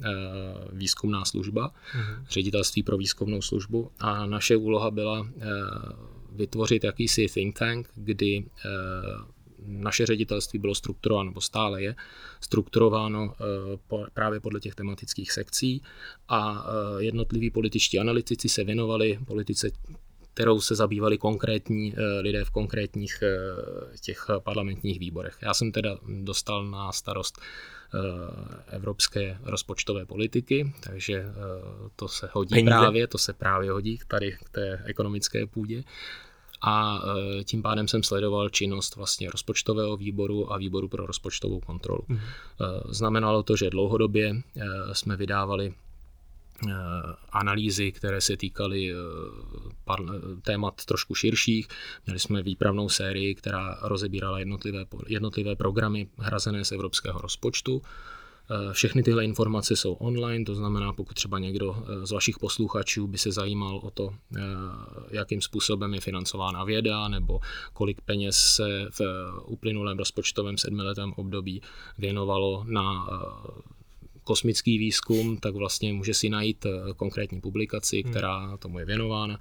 výzkumná 0.72 1.24
služba, 1.24 1.68
mm-hmm. 1.68 2.24
ředitelství 2.28 2.82
pro 2.82 2.96
výzkumnou 2.96 3.42
službu. 3.42 3.90
A 3.98 4.26
naše 4.26 4.56
úloha 4.56 4.90
byla 4.90 5.20
uh, 5.20 5.28
vytvořit 6.32 6.84
jakýsi 6.84 7.26
think 7.26 7.58
tank, 7.58 7.90
kdy 7.94 8.44
uh, 8.44 9.41
naše 9.66 10.06
ředitelství 10.06 10.58
bylo 10.58 10.74
strukturováno, 10.74 11.30
nebo 11.30 11.40
stále 11.40 11.82
je, 11.82 11.94
strukturováno 12.40 13.34
eh, 13.34 13.96
právě 14.14 14.40
podle 14.40 14.60
těch 14.60 14.74
tematických 14.74 15.32
sekcí 15.32 15.82
a 16.28 16.66
eh, 16.66 17.02
jednotliví 17.02 17.50
političtí 17.50 17.98
analytici 17.98 18.48
se 18.48 18.64
věnovali 18.64 19.18
politice 19.26 19.70
kterou 20.34 20.60
se 20.60 20.74
zabývali 20.74 21.18
konkrétní 21.18 21.94
eh, 21.96 22.20
lidé 22.20 22.44
v 22.44 22.50
konkrétních 22.50 23.22
těch 24.00 24.26
parlamentních 24.38 24.98
výborech. 24.98 25.38
Já 25.42 25.54
jsem 25.54 25.72
teda 25.72 25.98
dostal 26.22 26.64
na 26.64 26.92
starost 26.92 27.40
evropské 28.66 29.38
rozpočtové 29.42 30.06
politiky, 30.06 30.72
takže 30.80 31.26
to 31.96 32.08
se 32.08 32.28
hodí 32.32 32.54
Peníze. 32.54 32.70
právě, 32.70 33.06
to 33.06 33.18
se 33.18 33.32
právě 33.32 33.70
hodí 33.70 33.98
tady 34.08 34.36
k 34.44 34.50
té 34.50 34.82
ekonomické 34.84 35.46
půdě 35.46 35.84
a 36.62 37.02
e, 37.40 37.44
tím 37.44 37.62
pádem 37.62 37.88
jsem 37.88 38.02
sledoval 38.02 38.48
činnost 38.48 38.96
vlastně 38.96 39.30
rozpočtového 39.30 39.96
výboru 39.96 40.52
a 40.52 40.58
výboru 40.58 40.88
pro 40.88 41.06
rozpočtovou 41.06 41.60
kontrolu. 41.60 42.04
Mm. 42.08 42.18
Znamenalo 42.88 43.42
to, 43.42 43.56
že 43.56 43.70
dlouhodobě 43.70 44.30
e, 44.30 44.40
jsme 44.92 45.16
vydávali 45.16 45.74
analýzy, 47.32 47.92
které 47.92 48.20
se 48.20 48.36
týkaly 48.36 48.94
témat 50.42 50.84
trošku 50.84 51.14
širších. 51.14 51.68
Měli 52.06 52.20
jsme 52.20 52.42
výpravnou 52.42 52.88
sérii, 52.88 53.34
která 53.34 53.78
rozebírala 53.82 54.38
jednotlivé, 54.38 54.84
jednotlivé 55.06 55.56
programy 55.56 56.08
hrazené 56.18 56.64
z 56.64 56.72
evropského 56.72 57.20
rozpočtu 57.20 57.82
všechny 58.72 59.02
tyhle 59.02 59.24
informace 59.24 59.76
jsou 59.76 59.92
online, 59.92 60.44
to 60.44 60.54
znamená, 60.54 60.92
pokud 60.92 61.14
třeba 61.14 61.38
někdo 61.38 61.76
eh, 61.76 62.06
z 62.06 62.10
vašich 62.10 62.38
posluchačů 62.38 63.06
by 63.06 63.18
se 63.18 63.32
zajímal 63.32 63.76
o 63.76 63.90
to, 63.90 64.14
eh, 64.36 64.40
jakým 65.10 65.40
způsobem 65.40 65.94
je 65.94 66.00
financována 66.00 66.64
věda, 66.64 67.08
nebo 67.08 67.40
kolik 67.72 68.00
peněz 68.00 68.36
se 68.36 68.86
v 68.90 69.00
uplynulém 69.44 69.98
rozpočtovém 69.98 70.58
sedmiletém 70.58 71.12
období 71.16 71.62
věnovalo 71.98 72.64
na 72.68 73.06
kosmický 74.24 74.78
výzkum, 74.78 75.36
tak 75.36 75.54
vlastně 75.54 75.92
může 75.92 76.14
si 76.14 76.28
najít 76.28 76.66
konkrétní 76.96 77.40
publikaci, 77.40 78.02
hmm. 78.02 78.10
která 78.10 78.56
tomu 78.56 78.78
je 78.78 78.84
věnována 78.84 79.38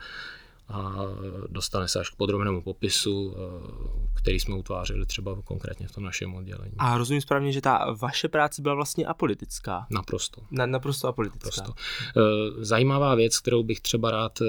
a 0.71 1.05
dostane 1.49 1.87
se 1.87 1.99
až 1.99 2.09
k 2.09 2.15
podrobnému 2.15 2.61
popisu, 2.61 3.35
eh, 3.35 4.11
který 4.13 4.39
jsme 4.39 4.55
utvářeli 4.55 5.05
třeba 5.05 5.41
konkrétně 5.43 5.87
v 5.87 5.91
tom 5.91 6.03
našem 6.03 6.35
oddělení. 6.35 6.73
A 6.77 6.97
rozumím 6.97 7.21
správně, 7.21 7.51
že 7.51 7.61
ta 7.61 7.95
vaše 8.01 8.27
práce 8.27 8.61
byla 8.61 8.75
vlastně 8.75 9.05
apolitická. 9.05 9.87
Naprosto. 9.89 10.41
Na, 10.51 10.65
naprosto 10.65 11.07
apolitická. 11.07 11.61
Naprosto. 11.61 11.73
Eh, 12.17 12.65
zajímavá 12.65 13.15
věc, 13.15 13.39
kterou 13.39 13.63
bych 13.63 13.81
třeba 13.81 14.11
rád 14.11 14.41
eh, 14.41 14.45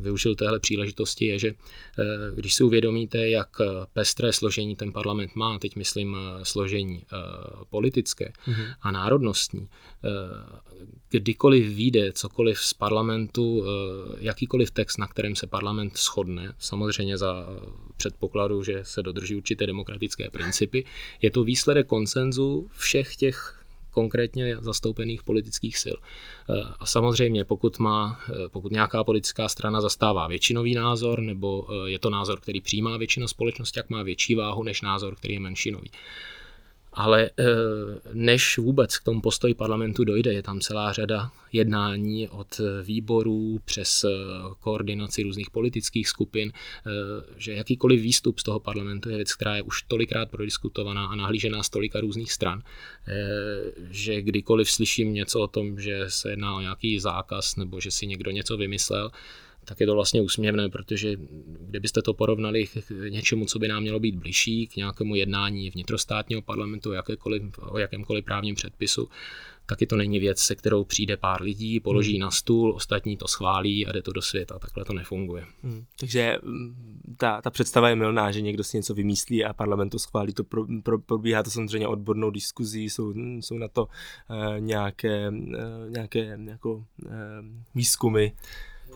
využil 0.00 0.34
téhle 0.34 0.60
příležitosti, 0.60 1.26
je, 1.26 1.38
že 1.38 1.52
když 2.34 2.54
si 2.54 2.64
uvědomíte, 2.64 3.28
jak 3.28 3.48
pestré 3.92 4.32
složení 4.32 4.76
ten 4.76 4.92
parlament 4.92 5.36
má, 5.36 5.58
teď 5.58 5.76
myslím 5.76 6.16
složení 6.42 7.02
politické 7.70 8.32
mm-hmm. 8.46 8.74
a 8.82 8.90
národnostní, 8.90 9.68
kdykoliv 11.10 11.74
vyjde 11.74 12.12
cokoliv 12.12 12.58
z 12.58 12.74
parlamentu, 12.74 13.64
jakýkoliv 14.18 14.70
text, 14.70 14.98
na 14.98 15.06
kterém 15.06 15.36
se 15.36 15.46
parlament 15.54 15.98
shodne, 15.98 16.54
samozřejmě 16.58 17.18
za 17.18 17.46
předpokladu, 17.96 18.62
že 18.62 18.80
se 18.82 19.02
dodrží 19.02 19.36
určité 19.36 19.66
demokratické 19.66 20.30
principy. 20.30 20.84
Je 21.22 21.30
to 21.30 21.44
výsledek 21.44 21.86
konsenzu 21.86 22.70
všech 22.76 23.16
těch 23.16 23.60
konkrétně 23.90 24.56
zastoupených 24.60 25.22
politických 25.22 25.78
sil. 25.84 25.96
A 26.78 26.86
samozřejmě, 26.86 27.44
pokud, 27.44 27.78
má, 27.78 28.20
pokud 28.48 28.72
nějaká 28.72 29.04
politická 29.04 29.48
strana 29.48 29.80
zastává 29.80 30.28
většinový 30.28 30.74
názor, 30.74 31.20
nebo 31.20 31.66
je 31.86 31.98
to 31.98 32.10
názor, 32.10 32.40
který 32.40 32.60
přijímá 32.60 32.96
většina 32.96 33.28
společnosti, 33.28 33.78
jak 33.78 33.90
má 33.90 34.02
větší 34.02 34.34
váhu 34.34 34.62
než 34.62 34.82
názor, 34.82 35.14
který 35.14 35.34
je 35.34 35.40
menšinový. 35.40 35.90
Ale 36.96 37.30
eh, 37.38 37.44
než 38.12 38.58
vůbec 38.58 38.98
k 38.98 39.04
tomu 39.04 39.20
postoji 39.20 39.54
parlamentu 39.54 40.04
dojde, 40.04 40.32
je 40.32 40.42
tam 40.42 40.60
celá 40.60 40.92
řada 40.92 41.30
jednání 41.52 42.28
od 42.28 42.60
výborů 42.82 43.60
přes 43.64 44.04
eh, 44.04 44.08
koordinaci 44.60 45.22
různých 45.22 45.50
politických 45.50 46.08
skupin, 46.08 46.52
eh, 46.54 46.90
že 47.36 47.52
jakýkoliv 47.52 48.00
výstup 48.00 48.38
z 48.38 48.42
toho 48.42 48.60
parlamentu 48.60 49.10
je 49.10 49.16
věc, 49.16 49.34
která 49.34 49.56
je 49.56 49.62
už 49.62 49.82
tolikrát 49.82 50.30
prodiskutovaná 50.30 51.06
a 51.06 51.14
nahlížená 51.14 51.62
z 51.62 51.70
tolika 51.70 52.00
různých 52.00 52.32
stran, 52.32 52.62
že 53.90 54.22
kdykoliv 54.22 54.70
slyším 54.70 55.14
něco 55.14 55.40
o 55.40 55.46
tom, 55.46 55.80
že 55.80 56.04
se 56.08 56.30
jedná 56.30 56.54
o 56.54 56.60
nějaký 56.60 56.98
zákaz 56.98 57.56
nebo 57.56 57.80
že 57.80 57.90
si 57.90 58.06
někdo 58.06 58.30
něco 58.30 58.56
vymyslel, 58.56 59.10
tak 59.64 59.80
je 59.80 59.86
to 59.86 59.94
vlastně 59.94 60.20
úsměvné, 60.20 60.68
protože 60.68 61.16
kdybyste 61.60 62.02
to 62.02 62.14
porovnali 62.14 62.66
k 62.66 62.90
něčemu, 63.08 63.46
co 63.46 63.58
by 63.58 63.68
nám 63.68 63.82
mělo 63.82 64.00
být 64.00 64.14
bližší, 64.14 64.66
k 64.66 64.76
nějakému 64.76 65.14
jednání 65.14 65.70
vnitrostátního 65.70 66.42
parlamentu 66.42 66.92
o 67.60 67.78
jakémkoliv 67.78 68.24
právním 68.24 68.54
předpisu, 68.54 69.08
taky 69.66 69.86
to 69.86 69.96
není 69.96 70.18
věc, 70.18 70.38
se 70.38 70.54
kterou 70.54 70.84
přijde 70.84 71.16
pár 71.16 71.42
lidí, 71.42 71.80
položí 71.80 72.12
hmm. 72.12 72.20
na 72.20 72.30
stůl, 72.30 72.72
ostatní 72.72 73.16
to 73.16 73.28
schválí 73.28 73.86
a 73.86 73.92
jde 73.92 74.02
to 74.02 74.12
do 74.12 74.22
světa. 74.22 74.58
Takhle 74.58 74.84
to 74.84 74.92
nefunguje. 74.92 75.44
Hmm. 75.62 75.84
Takže 76.00 76.38
mm, 76.42 77.14
ta, 77.16 77.42
ta 77.42 77.50
představa 77.50 77.88
je 77.88 77.96
milná, 77.96 78.32
že 78.32 78.40
někdo 78.40 78.64
si 78.64 78.76
něco 78.76 78.94
vymyslí 78.94 79.44
a 79.44 79.52
parlament 79.52 79.90
to 79.90 79.98
schválí. 79.98 80.32
To 80.32 80.44
pro, 80.44 80.66
pro, 80.82 80.98
probíhá 80.98 81.42
to 81.42 81.50
samozřejmě 81.50 81.88
odbornou 81.88 82.30
diskuzí, 82.30 82.90
jsou, 82.90 83.14
jsou 83.40 83.58
na 83.58 83.68
to 83.68 83.82
uh, 83.84 84.60
nějaké, 84.60 85.30
uh, 85.30 85.90
nějaké 85.90 86.38
jako, 86.44 86.74
uh, 86.74 87.12
výzkumy. 87.74 88.32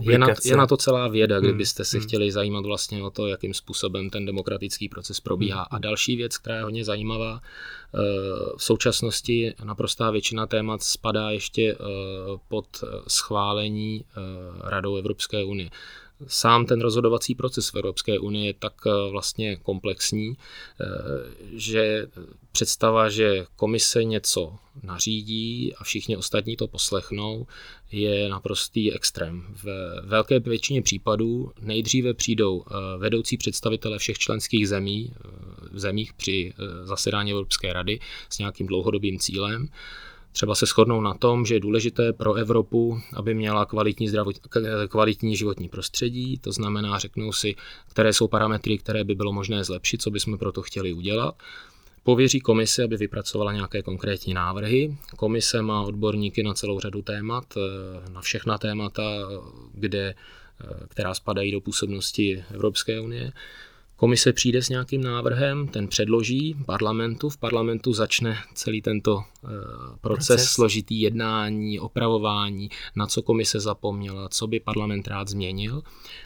Je 0.00 0.19
na, 0.19 0.28
je 0.45 0.57
na 0.57 0.67
to 0.67 0.76
celá 0.76 1.09
věda, 1.09 1.37
hmm, 1.37 1.45
kdybyste 1.45 1.85
se 1.85 1.99
hmm. 1.99 2.07
chtěli 2.07 2.33
zajímat 2.33 2.67
vlastně 2.67 3.02
o 3.02 3.11
to, 3.11 3.26
jakým 3.26 3.55
způsobem 3.55 4.11
ten 4.11 4.26
demokratický 4.26 4.88
proces 4.88 5.21
probíhá. 5.21 5.59
Hmm. 5.59 5.67
A 5.71 5.78
další 5.78 6.17
věc, 6.17 6.38
která 6.38 6.57
je 6.57 6.62
hodně 6.62 6.85
zajímavá, 6.85 7.40
eh, 7.40 7.99
v 8.57 8.64
současnosti 8.64 9.55
naprostá 9.64 10.11
většina 10.11 10.47
témat 10.47 10.83
spadá 10.83 11.31
ještě 11.31 11.73
eh, 11.73 11.85
pod 12.49 12.85
schválení 13.09 14.05
eh, 14.05 14.21
Radou 14.71 14.97
Evropské 14.97 15.45
unie 15.45 15.71
sám 16.26 16.66
ten 16.66 16.80
rozhodovací 16.80 17.34
proces 17.34 17.68
v 17.68 17.76
Evropské 17.76 18.18
unii 18.18 18.46
je 18.46 18.54
tak 18.54 18.72
eh, 18.87 19.10
vlastně 19.10 19.56
komplexní, 19.56 20.32
eh, 20.32 20.84
že 21.52 22.06
představa, 22.52 23.08
že 23.08 23.46
komise 23.56 24.04
něco 24.04 24.56
nařídí 24.82 25.75
a 25.75 25.84
všichni 25.84 26.16
ostatní 26.16 26.56
to 26.56 26.68
poslechnou, 26.68 27.46
je 27.92 28.28
naprostý 28.28 28.92
extrém. 28.92 29.44
V 29.62 29.66
velké 30.04 30.40
většině 30.40 30.82
případů 30.82 31.52
nejdříve 31.60 32.14
přijdou 32.14 32.64
eh, 32.66 32.75
vedoucí 32.98 33.37
představitele 33.37 33.98
všech 33.98 34.18
členských 34.18 34.68
zemí, 34.68 35.12
zemích 35.72 36.12
při 36.12 36.52
zasedání 36.82 37.30
Evropské 37.30 37.72
rady 37.72 38.00
s 38.30 38.38
nějakým 38.38 38.66
dlouhodobým 38.66 39.18
cílem, 39.18 39.68
třeba 40.38 40.54
se 40.54 40.66
shodnou 40.66 41.00
na 41.00 41.14
tom, 41.14 41.47
že 41.47 41.54
je 41.54 41.61
důležité 41.61 42.12
pro 42.12 42.35
Evropu, 42.35 43.00
aby 43.12 43.35
měla 43.35 43.66
kvalitní, 43.66 44.09
zdravot, 44.09 44.37
kvalitní 44.88 45.37
životní 45.37 45.68
prostředí, 45.68 46.38
to 46.38 46.52
znamená, 46.52 46.99
řeknou 46.99 47.33
si, 47.33 47.54
které 47.88 48.12
jsou 48.12 48.28
parametry, 48.28 48.78
které 48.78 49.04
by 49.04 49.14
bylo 49.14 49.33
možné 49.33 49.64
zlepšit, 49.64 50.02
co 50.02 50.11
bychom 50.11 50.38
pro 50.38 50.52
to 50.52 50.62
chtěli 50.62 50.92
udělat. 50.92 51.35
Pověří 52.02 52.40
komise, 52.40 52.85
aby 52.85 52.97
vypracovala 52.97 53.52
nějaké 53.52 53.83
konkrétní 53.83 54.35
návrhy. 54.35 54.97
Komise 55.16 55.62
má 55.62 55.83
odborníky 55.83 56.42
na 56.42 56.54
celou 56.54 56.80
řadu 56.80 57.02
témat, 57.02 57.45
eh, 57.57 58.11
na 58.11 58.21
všechna 58.21 58.59
témata, 58.59 59.02
kde, 59.75 60.14
eh, 60.14 60.66
která 60.88 61.14
spadají 61.14 61.52
do 61.52 61.61
působnosti 61.61 62.45
Evropské 62.54 63.00
unie. 63.00 63.33
Komise 64.00 64.33
přijde 64.33 64.62
s 64.62 64.69
nějakým 64.69 65.02
návrhem, 65.02 65.69
ten 65.69 65.88
předloží 65.88 66.57
parlamentu, 66.67 67.28
v 67.28 67.37
parlamentu 67.37 67.93
začne 67.93 68.38
celý 68.55 68.83
tento 68.83 69.23
eh, 69.23 69.49
proces, 70.00 70.26
proces, 70.26 70.50
složitý 70.50 71.00
jednání, 71.00 71.81
opravování, 71.81 72.69
na 72.97 73.07
co 73.07 73.23
komise 73.23 73.61
zapomněla, 73.61 74.28
co 74.28 74.47
by 74.47 74.61
parlament 74.61 75.09
rád 75.09 75.28
změnil. 75.28 75.83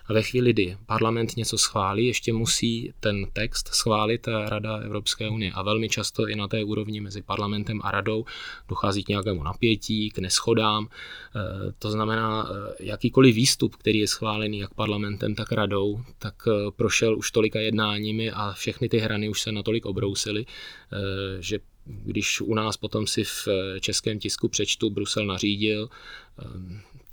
A 0.06 0.12
ve 0.12 0.22
chvíli, 0.22 0.52
kdy 0.52 0.76
parlament 0.86 1.36
něco 1.36 1.58
schválí, 1.58 2.06
ještě 2.06 2.32
musí 2.32 2.92
ten 3.00 3.26
text 3.32 3.68
schválit 3.68 4.28
Rada 4.28 4.76
Evropské 4.76 5.28
unie. 5.28 5.52
A 5.52 5.62
velmi 5.62 5.88
často 5.88 6.28
i 6.28 6.36
na 6.36 6.48
té 6.48 6.64
úrovni 6.64 7.00
mezi 7.00 7.22
parlamentem 7.22 7.80
a 7.84 7.90
radou 7.90 8.24
dochází 8.68 9.04
k 9.04 9.08
nějakému 9.08 9.42
napětí, 9.42 10.10
k 10.10 10.18
neschodám. 10.18 10.88
Eh, 10.88 11.72
to 11.78 11.90
znamená, 11.90 12.48
eh, 12.50 12.74
jakýkoliv 12.80 13.34
výstup, 13.34 13.76
který 13.76 13.98
je 13.98 14.08
schválený 14.08 14.58
jak 14.58 14.74
parlamentem, 14.74 15.34
tak 15.34 15.52
radou, 15.52 16.00
tak 16.18 16.34
prošel 16.76 17.18
už 17.18 17.30
tolika 17.30 17.61
jednáními 17.62 18.30
a 18.30 18.52
všechny 18.52 18.88
ty 18.88 18.98
hrany 18.98 19.28
už 19.28 19.40
se 19.40 19.52
natolik 19.52 19.86
obrousily, 19.86 20.46
eh, 20.46 20.96
že 21.42 21.58
když 21.84 22.40
u 22.40 22.54
nás 22.54 22.76
potom 22.76 23.06
si 23.06 23.24
v 23.24 23.48
českém 23.80 24.18
tisku 24.18 24.48
přečtu 24.48 24.90
Brusel 24.90 25.26
nařídil, 25.26 25.88
eh, 26.38 26.44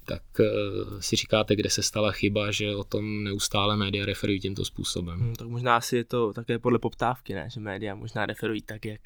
tak 0.05 0.23
eh, 0.39 0.45
si 0.99 1.15
říkáte, 1.15 1.55
kde 1.55 1.69
se 1.69 1.83
stala 1.83 2.11
chyba, 2.11 2.51
že 2.51 2.75
o 2.75 2.83
tom 2.83 3.23
neustále 3.23 3.77
média 3.77 4.05
referují 4.05 4.39
tímto 4.39 4.65
způsobem. 4.65 5.19
Hmm, 5.19 5.35
tak 5.35 5.47
možná 5.47 5.75
asi 5.75 5.95
je 5.95 6.03
to 6.03 6.33
také 6.33 6.59
podle 6.59 6.79
poptávky, 6.79 7.33
ne? 7.33 7.49
že 7.53 7.59
média 7.59 7.95
možná 7.95 8.25
referují 8.25 8.61
tak, 8.61 8.85
jak 8.85 9.01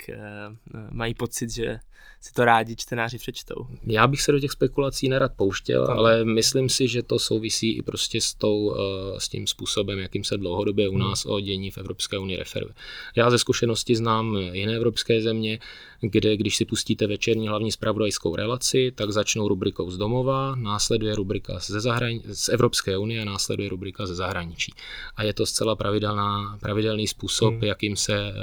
mají 0.92 1.14
pocit, 1.14 1.50
že 1.50 1.80
si 2.22 2.34
to 2.34 2.46
rádi 2.46 2.76
čtenáři 2.76 3.18
přečtou. 3.18 3.68
Já 3.88 4.08
bych 4.08 4.22
se 4.22 4.32
do 4.32 4.40
těch 4.40 4.52
spekulací 4.52 5.10
nerad 5.10 5.32
pouštěl, 5.36 5.86
ale 5.86 6.26
myslím 6.26 6.70
si, 6.70 6.88
že 6.88 7.04
to 7.04 7.20
souvisí 7.20 7.78
i 7.78 7.82
prostě 7.82 8.22
s, 8.22 8.34
tou, 8.34 8.58
uh, 8.58 8.76
s 9.18 9.30
tím 9.30 9.48
způsobem, 9.48 10.00
jakým 10.00 10.24
se 10.24 10.38
dlouhodobě 10.38 10.90
u 10.90 10.92
hmm. 10.92 11.02
nás 11.02 11.26
hmm. 11.26 11.34
o 11.34 11.40
dění 11.40 11.72
v 11.72 11.78
Evropské 11.78 12.18
unii 12.18 12.38
referuje. 12.38 12.74
Já 13.16 13.30
ze 13.30 13.38
zkušenosti 13.38 13.96
znám 13.96 14.38
jiné 14.52 14.76
evropské 14.76 15.22
země, 15.22 15.60
kde 16.02 16.38
když 16.38 16.56
si 16.56 16.66
pustíte 16.66 17.08
večerní 17.08 17.48
hlavní 17.48 17.72
spravodajskou 17.72 18.36
relaci, 18.36 18.92
tak 18.96 19.12
začnou 19.12 19.48
rubrikou 19.48 19.92
z 19.92 19.98
domova, 19.98 20.56
následuje 20.56 21.16
rubrika 21.16 21.60
ze 21.60 21.80
zahrani- 21.80 22.22
z 22.34 22.50
Evropské 22.50 22.98
unie 22.98 23.22
a 23.22 23.26
následuje 23.26 23.70
rubrika 23.70 24.06
ze 24.06 24.16
zahraničí. 24.16 24.74
A 25.16 25.24
je 25.24 25.34
to 25.34 25.46
zcela 25.46 25.76
pravidelná, 25.76 26.58
pravidelný 26.62 27.08
způsob, 27.08 27.54
hmm. 27.54 27.64
jakým 27.64 27.96
se 27.96 28.14
eh, 28.14 28.34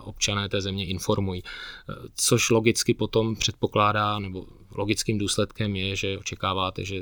občané 0.00 0.48
té 0.48 0.60
země 0.60 0.86
informují. 0.86 1.42
Eh, 1.44 1.94
což 2.14 2.50
logicky 2.50 2.94
potom 2.94 3.07
předpokládá, 3.38 4.18
nebo 4.18 4.46
logickým 4.74 5.18
důsledkem 5.18 5.76
je, 5.76 5.96
že 5.96 6.18
očekáváte, 6.18 6.84
že 6.84 7.00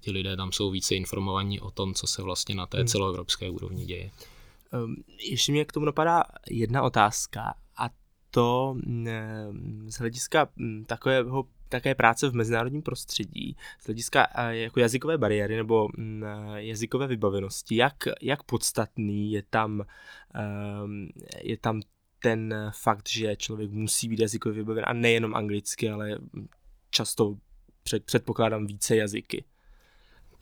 ti 0.00 0.10
lidé 0.10 0.36
tam 0.36 0.52
jsou 0.52 0.70
více 0.70 0.94
informovaní 0.94 1.60
o 1.60 1.70
tom, 1.70 1.94
co 1.94 2.06
se 2.06 2.22
vlastně 2.22 2.54
na 2.54 2.66
té 2.66 2.78
hmm. 2.78 2.86
celoevropské 2.86 3.50
úrovni 3.50 3.84
děje. 3.84 4.10
Ehm, 4.72 4.94
ještě 5.30 5.52
mě 5.52 5.64
k 5.64 5.72
tomu 5.72 5.86
napadá 5.86 6.24
jedna 6.50 6.82
otázka 6.82 7.54
to 8.30 8.76
mm, 8.86 9.86
z 9.88 9.94
hlediska 9.98 10.48
mm, 10.56 10.84
takového 10.84 11.44
také 11.68 11.94
práce 11.94 12.28
v 12.28 12.34
mezinárodním 12.34 12.82
prostředí, 12.82 13.56
z 13.80 13.86
hlediska 13.86 14.28
jako 14.50 14.80
jazykové 14.80 15.18
bariéry 15.18 15.56
nebo 15.56 15.88
mm, 15.96 16.24
jazykové 16.56 17.06
vybavenosti, 17.06 17.76
jak, 17.76 17.94
jak 18.22 18.42
podstatný 18.42 19.32
je 19.32 19.42
tam, 19.50 19.84
ehm, 20.34 21.08
je 21.42 21.56
tam 21.56 21.80
ten 22.22 22.70
fakt, 22.74 23.08
že 23.08 23.36
člověk 23.36 23.70
musí 23.70 24.08
být 24.08 24.20
jazykově 24.20 24.56
vybaven 24.62 24.84
a 24.86 24.92
nejenom 24.92 25.34
anglicky, 25.34 25.90
ale 25.90 26.18
často 26.90 27.36
předpokládám 28.04 28.66
více 28.66 28.96
jazyky 28.96 29.44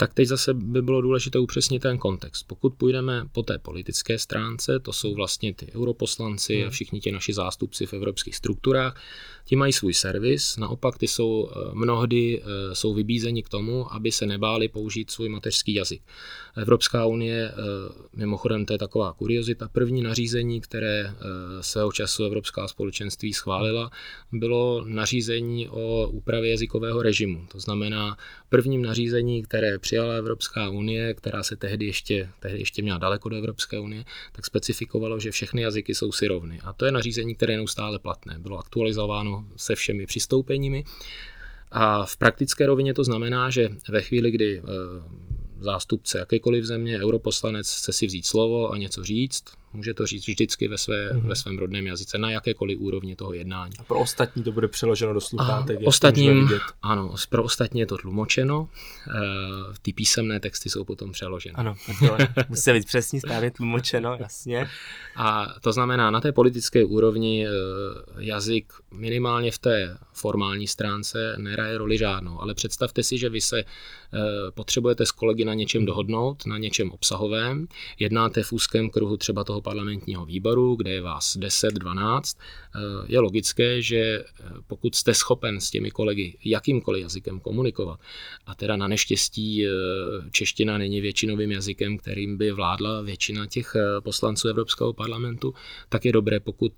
tak 0.01 0.15
teď 0.15 0.29
zase 0.29 0.55
by 0.55 0.83
bylo 0.83 1.01
důležité 1.01 1.39
upřesnit 1.39 1.83
ten 1.83 1.99
kontext. 1.99 2.47
Pokud 2.47 2.75
půjdeme 2.75 3.25
po 3.33 3.43
té 3.43 3.59
politické 3.59 4.19
stránce, 4.19 4.79
to 4.79 4.93
jsou 4.93 5.15
vlastně 5.15 5.55
ty 5.55 5.73
europoslanci 5.75 6.57
hmm. 6.57 6.67
a 6.67 6.71
všichni 6.71 7.01
ti 7.01 7.13
naši 7.13 7.33
zástupci 7.33 7.87
v 7.87 7.93
evropských 7.93 8.37
strukturách, 8.37 9.03
ti 9.49 9.57
mají 9.57 9.73
svůj 9.73 9.95
servis, 9.95 10.57
naopak 10.57 10.99
ty 10.99 11.09
jsou 11.09 11.51
eh, 11.51 11.71
mnohdy 11.75 12.43
eh, 12.43 12.75
jsou 12.75 12.95
vybízeni 12.95 13.43
k 13.43 13.49
tomu, 13.49 13.95
aby 13.95 14.13
se 14.13 14.27
nebáli 14.27 14.69
použít 14.69 15.11
svůj 15.11 15.29
mateřský 15.29 15.75
jazyk. 15.75 16.03
Evropská 16.57 17.07
unie, 17.07 17.49
eh, 17.49 17.55
mimochodem 18.17 18.67
to 18.67 18.73
je 18.73 18.79
taková 18.79 19.13
kuriozita, 19.13 19.69
první 19.69 20.03
nařízení, 20.03 20.61
které 20.61 21.15
svého 21.61 21.93
času 21.93 22.25
Evropská 22.25 22.69
společenství 22.69 23.33
schválila, 23.33 23.91
bylo 24.33 24.85
nařízení 24.87 25.69
o 25.69 26.09
úpravě 26.09 26.51
jazykového 26.51 27.03
režimu. 27.03 27.47
To 27.53 27.61
znamená 27.61 28.17
prvním 28.49 28.83
nařízení, 28.83 29.43
které 29.43 29.79
přijala 29.89 30.15
Evropská 30.15 30.69
unie, 30.69 31.15
která 31.15 31.43
se 31.43 31.57
tehdy 31.57 31.87
ještě, 31.87 32.29
tehdy 32.41 32.59
ještě 32.59 32.83
měla 32.83 32.99
daleko 32.99 33.29
do 33.29 33.37
Evropské 33.37 33.79
unie, 33.79 34.05
tak 34.33 34.47
specifikovalo, 34.47 35.21
že 35.21 35.31
všechny 35.31 35.63
jazyky 35.63 35.95
jsou 35.95 36.13
si 36.13 36.29
rovny. 36.29 36.61
A 36.65 36.73
to 36.73 36.85
je 36.85 36.93
nařízení, 36.93 37.35
které 37.35 37.53
je 37.53 37.57
neustále 37.57 37.99
platné. 37.99 38.39
Bylo 38.39 38.59
aktualizováno 38.59 39.45
se 39.57 39.75
všemi 39.75 40.07
přistoupeními. 40.07 40.85
A 41.71 42.07
v 42.07 42.17
praktické 42.17 42.67
rovině 42.67 42.95
to 42.95 43.05
znamená, 43.05 43.51
že 43.51 43.69
ve 43.89 44.03
chvíli, 44.03 44.31
kdy 44.31 44.59
eh, 44.59 44.63
zástupce 45.61 46.19
jakékoliv 46.19 46.65
země, 46.65 47.01
europoslanec 47.01 47.75
chce 47.75 47.93
si 47.93 48.07
vzít 48.07 48.27
slovo 48.27 48.71
a 48.73 48.77
něco 48.77 49.05
říct, 49.05 49.45
Může 49.73 49.95
to 49.95 50.07
říct 50.07 50.29
vždycky 50.29 50.69
ve, 50.69 50.79
své, 50.79 51.13
mm-hmm. 51.13 51.27
ve 51.27 51.37
svém 51.37 51.59
rodném 51.59 51.87
jazyce, 51.87 52.19
na 52.19 52.31
jakékoliv 52.31 52.79
úrovni 52.81 53.17
toho 53.17 53.33
jednání. 53.33 53.73
A 53.79 53.83
pro 53.83 53.99
ostatní 53.99 54.43
to 54.43 54.53
bude 54.53 54.69
přeloženo 54.69 55.15
do 55.15 55.21
sluchátek. 55.21 55.79
Ostatním, 55.85 56.51
ano, 56.83 57.15
pro 57.29 57.45
ostatní 57.45 57.81
je 57.81 57.87
to 57.87 57.97
tlumočeno, 57.97 58.61
uh, 58.61 59.15
ty 59.83 59.93
písemné 59.93 60.41
texty 60.41 60.71
jsou 60.71 60.85
potom 60.85 61.13
přeloženy. 61.13 61.55
Ano, 61.55 61.75
musí 62.49 62.73
být 62.73 62.87
přesně 62.87 63.21
správně 63.21 63.51
tlumočeno, 63.51 64.17
jasně. 64.21 64.69
A 65.17 65.55
to 65.61 65.73
znamená, 65.73 66.11
na 66.11 66.21
té 66.21 66.33
politické 66.33 66.85
úrovni 66.85 67.47
uh, 67.47 67.53
jazyk 68.23 68.73
minimálně 68.95 69.51
v 69.51 69.59
té 69.59 69.99
formální 70.13 70.67
stránce 70.67 71.35
nehraje 71.39 71.79
roli 71.79 71.99
žádnou, 71.99 72.41
ale 72.41 72.55
představte 72.55 73.03
si, 73.03 73.19
že 73.19 73.29
vy 73.29 73.41
se 73.41 73.65
uh, 73.65 74.21
potřebujete 74.55 75.07
s 75.07 75.13
kolegy 75.13 75.45
na 75.45 75.55
něčem 75.55 75.87
dohodnout, 75.87 76.47
na 76.47 76.59
něčem 76.59 76.91
obsahovém, 76.91 77.69
jednáte 77.99 78.43
v 78.43 78.53
úzkém 78.53 78.91
kruhu 78.91 79.17
třeba 79.17 79.45
toho 79.45 79.61
parlamentního 79.69 80.25
výboru, 80.27 80.77
kde 80.77 80.91
je 80.91 81.01
vás 81.01 81.37
10-12, 81.37 82.37
eh, 82.37 82.81
je 83.07 83.21
logické, 83.21 83.83
že 83.83 83.97
eh, 83.97 84.25
pokud 84.67 84.95
jste 84.95 85.15
schopen 85.15 85.61
s 85.61 85.71
těmi 85.71 85.91
kolegy 85.91 86.39
jakýmkoliv 86.45 87.03
jazykem 87.03 87.41
komunikovat, 87.41 88.01
a 88.47 88.55
teda 88.55 88.77
na 88.77 88.89
neštěstí 88.89 89.67
eh, 89.67 89.71
čeština 90.31 90.79
není 90.79 91.01
většinovým 91.01 91.51
jazykem, 91.53 91.99
kterým 91.99 92.37
by 92.37 92.53
vládla 92.53 93.03
většina 93.03 93.47
těch 93.47 93.77
poslanců 94.05 94.49
Evropského 94.49 94.93
parlamentu, 94.93 95.55
tak 95.89 96.05
je 96.05 96.13
dobré, 96.13 96.41
pokud 96.41 96.73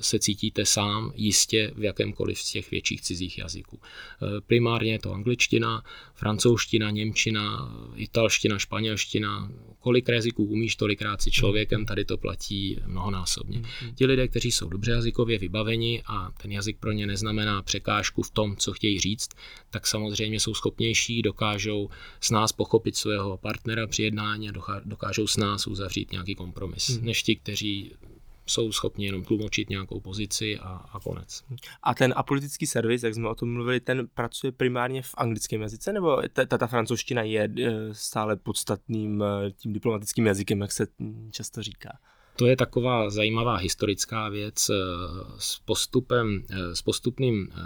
se 0.00 0.18
cítíte 0.18 0.66
sám 0.66 1.12
jistě 1.14 1.72
v 1.74 1.82
jakémkoliv 1.84 2.38
z 2.38 2.52
těch 2.52 2.70
větších 2.70 3.00
cizích 3.02 3.38
jazyků. 3.38 3.80
Primárně 4.46 4.92
je 4.92 4.98
to 4.98 5.12
angličtina, 5.12 5.82
francouzština, 6.22 6.90
němčina, 6.90 7.72
italština, 7.94 8.58
španělština, 8.58 9.52
kolik 9.80 10.08
jazyků 10.08 10.44
umíš, 10.44 10.76
tolikrát 10.76 11.22
si 11.22 11.30
člověkem, 11.30 11.86
tady 11.86 12.04
to 12.04 12.18
platí 12.18 12.78
mnohonásobně. 12.86 13.58
Mm-hmm. 13.58 13.94
Ti 13.94 14.06
lidé, 14.06 14.28
kteří 14.28 14.52
jsou 14.52 14.68
dobře 14.68 14.92
jazykově 14.92 15.38
vybaveni 15.38 16.02
a 16.06 16.30
ten 16.42 16.52
jazyk 16.52 16.78
pro 16.78 16.92
ně 16.92 17.06
neznamená 17.06 17.62
překážku 17.62 18.22
v 18.22 18.30
tom, 18.30 18.56
co 18.56 18.72
chtějí 18.72 19.00
říct, 19.00 19.28
tak 19.70 19.86
samozřejmě 19.86 20.40
jsou 20.40 20.54
schopnější, 20.54 21.22
dokážou 21.22 21.88
s 22.20 22.30
nás 22.30 22.52
pochopit 22.52 22.96
svého 22.96 23.36
partnera 23.36 23.86
při 23.86 24.02
jednání 24.02 24.48
a 24.48 24.80
dokážou 24.84 25.26
s 25.26 25.36
nás 25.36 25.66
uzavřít 25.66 26.12
nějaký 26.12 26.34
kompromis, 26.34 26.88
mm. 26.88 27.06
než 27.06 27.22
ti, 27.22 27.36
kteří 27.36 27.92
jsou 28.46 28.72
schopni 28.72 29.06
jenom 29.06 29.24
tlumočit 29.24 29.70
nějakou 29.70 30.00
pozici 30.00 30.58
a, 30.58 30.68
a 30.68 31.00
konec. 31.00 31.44
A 31.82 31.94
ten 31.94 32.14
apolitický 32.16 32.66
servis, 32.66 33.02
jak 33.02 33.14
jsme 33.14 33.28
o 33.28 33.34
tom 33.34 33.52
mluvili, 33.52 33.80
ten 33.80 34.08
pracuje 34.14 34.52
primárně 34.52 35.02
v 35.02 35.14
anglickém 35.16 35.62
jazyce, 35.62 35.92
nebo 35.92 36.22
ta, 36.32 36.46
ta, 36.46 36.58
ta 36.58 36.66
francouzština 36.66 37.22
je 37.22 37.52
e, 37.58 37.94
stále 37.94 38.36
podstatným 38.36 39.22
e, 39.22 39.50
tím 39.50 39.72
diplomatickým 39.72 40.26
jazykem, 40.26 40.60
jak 40.60 40.72
se 40.72 40.86
často 41.30 41.62
říká? 41.62 41.98
To 42.36 42.46
je 42.46 42.56
taková 42.56 43.10
zajímavá 43.10 43.56
historická 43.56 44.28
věc 44.28 44.70
eh, 44.70 44.74
s 45.38 45.58
postupem, 45.58 46.44
eh, 46.50 46.76
s 46.76 46.82
postupným 46.82 47.48
eh, 47.50 47.58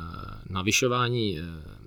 navyšování, 0.50 1.38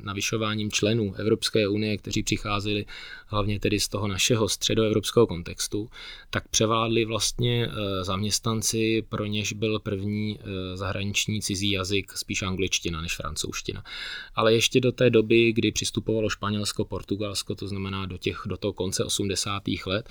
navyšováním 0.03 0.71
členů 0.71 1.15
Evropské 1.15 1.67
unie, 1.67 1.97
kteří 1.97 2.23
přicházeli 2.23 2.85
hlavně 3.27 3.59
tedy 3.59 3.79
z 3.79 3.87
toho 3.87 4.07
našeho 4.07 4.49
středoevropského 4.49 5.27
kontextu, 5.27 5.89
tak 6.29 6.47
převládli 6.47 7.05
vlastně 7.05 7.69
zaměstnanci, 8.01 9.03
pro 9.09 9.25
něž 9.25 9.53
byl 9.53 9.79
první 9.79 10.39
zahraniční 10.73 11.41
cizí 11.41 11.71
jazyk 11.71 12.11
spíš 12.11 12.41
angličtina 12.41 13.01
než 13.01 13.15
francouzština. 13.15 13.83
Ale 14.35 14.53
ještě 14.53 14.79
do 14.79 14.91
té 14.91 15.09
doby, 15.09 15.53
kdy 15.53 15.71
přistupovalo 15.71 16.29
Španělsko, 16.29 16.85
Portugalsko, 16.85 17.55
to 17.55 17.67
znamená 17.67 18.05
do, 18.05 18.17
těch, 18.17 18.41
do 18.45 18.57
toho 18.57 18.73
konce 18.73 19.03
80. 19.03 19.63
let, 19.85 20.09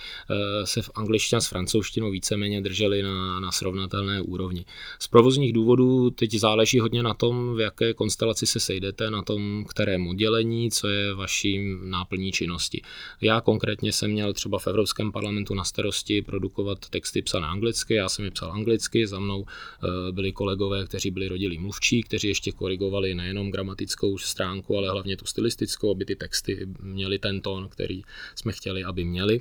se 0.64 0.82
v 0.82 0.90
angličtina 0.94 1.40
s 1.40 1.46
francouzštinou 1.46 2.10
víceméně 2.10 2.57
drželi 2.60 3.02
na, 3.02 3.40
na 3.40 3.52
srovnatelné 3.52 4.20
úrovni. 4.20 4.64
Z 4.98 5.08
provozních 5.08 5.52
důvodů 5.52 6.10
teď 6.10 6.34
záleží 6.34 6.80
hodně 6.80 7.02
na 7.02 7.14
tom, 7.14 7.54
v 7.56 7.60
jaké 7.60 7.94
konstelaci 7.94 8.46
se 8.46 8.60
sejdete, 8.60 9.10
na 9.10 9.22
tom, 9.22 9.64
kterém 9.68 10.06
oddělení, 10.06 10.70
co 10.70 10.88
je 10.88 11.14
vaším 11.14 11.90
náplní 11.90 12.32
činnosti. 12.32 12.82
Já 13.20 13.40
konkrétně 13.40 13.92
jsem 13.92 14.10
měl 14.10 14.32
třeba 14.32 14.58
v 14.58 14.66
Evropském 14.66 15.12
parlamentu 15.12 15.54
na 15.54 15.64
starosti 15.64 16.22
produkovat 16.22 16.88
texty 16.88 17.22
psané 17.22 17.46
anglicky, 17.46 17.94
já 17.94 18.08
jsem 18.08 18.24
je 18.24 18.30
psal 18.30 18.52
anglicky, 18.52 19.06
za 19.06 19.18
mnou 19.18 19.44
eh, 19.48 20.12
byli 20.12 20.32
kolegové, 20.32 20.86
kteří 20.86 21.10
byli 21.10 21.28
rodilí 21.28 21.58
mluvčí, 21.58 22.02
kteří 22.02 22.28
ještě 22.28 22.52
korigovali 22.52 23.14
nejenom 23.14 23.50
gramatickou 23.50 24.18
stránku, 24.18 24.76
ale 24.76 24.90
hlavně 24.90 25.16
tu 25.16 25.26
stylistickou, 25.26 25.90
aby 25.90 26.04
ty 26.04 26.16
texty 26.16 26.66
měly 26.82 27.18
ten 27.18 27.40
tón, 27.40 27.68
který 27.68 28.02
jsme 28.34 28.52
chtěli, 28.52 28.84
aby 28.84 29.04
měli 29.04 29.40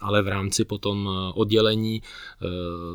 ale 0.00 0.22
v 0.22 0.28
rámci 0.28 0.64
potom 0.64 1.08
eh, 1.08 1.32
oddělení 1.34 2.02
eh, 2.02 2.46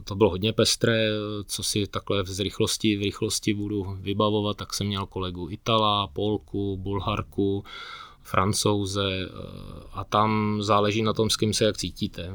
to 0.04 0.16
bylo 0.16 0.30
hodně 0.30 0.54
pestré, 0.54 1.10
co 1.46 1.64
si 1.64 1.88
takhle 1.88 2.24
v 2.24 2.40
rychlosti, 2.40 2.98
v 2.98 3.02
rychlosti 3.02 3.54
budu 3.54 3.98
vybavovat, 4.00 4.58
tak 4.58 4.74
jsem 4.74 4.88
měl 4.88 5.06
kolegu 5.06 5.48
Itala, 5.50 6.08
Polku, 6.08 6.78
Bulharku, 6.78 7.64
Francouze 8.24 9.04
eh, 9.04 9.30
a 9.94 10.04
tam 10.04 10.58
záleží 10.62 11.02
na 11.02 11.14
tom, 11.14 11.30
s 11.30 11.38
kým 11.38 11.54
se 11.54 11.66
jak 11.66 11.78
cítíte. 11.78 12.32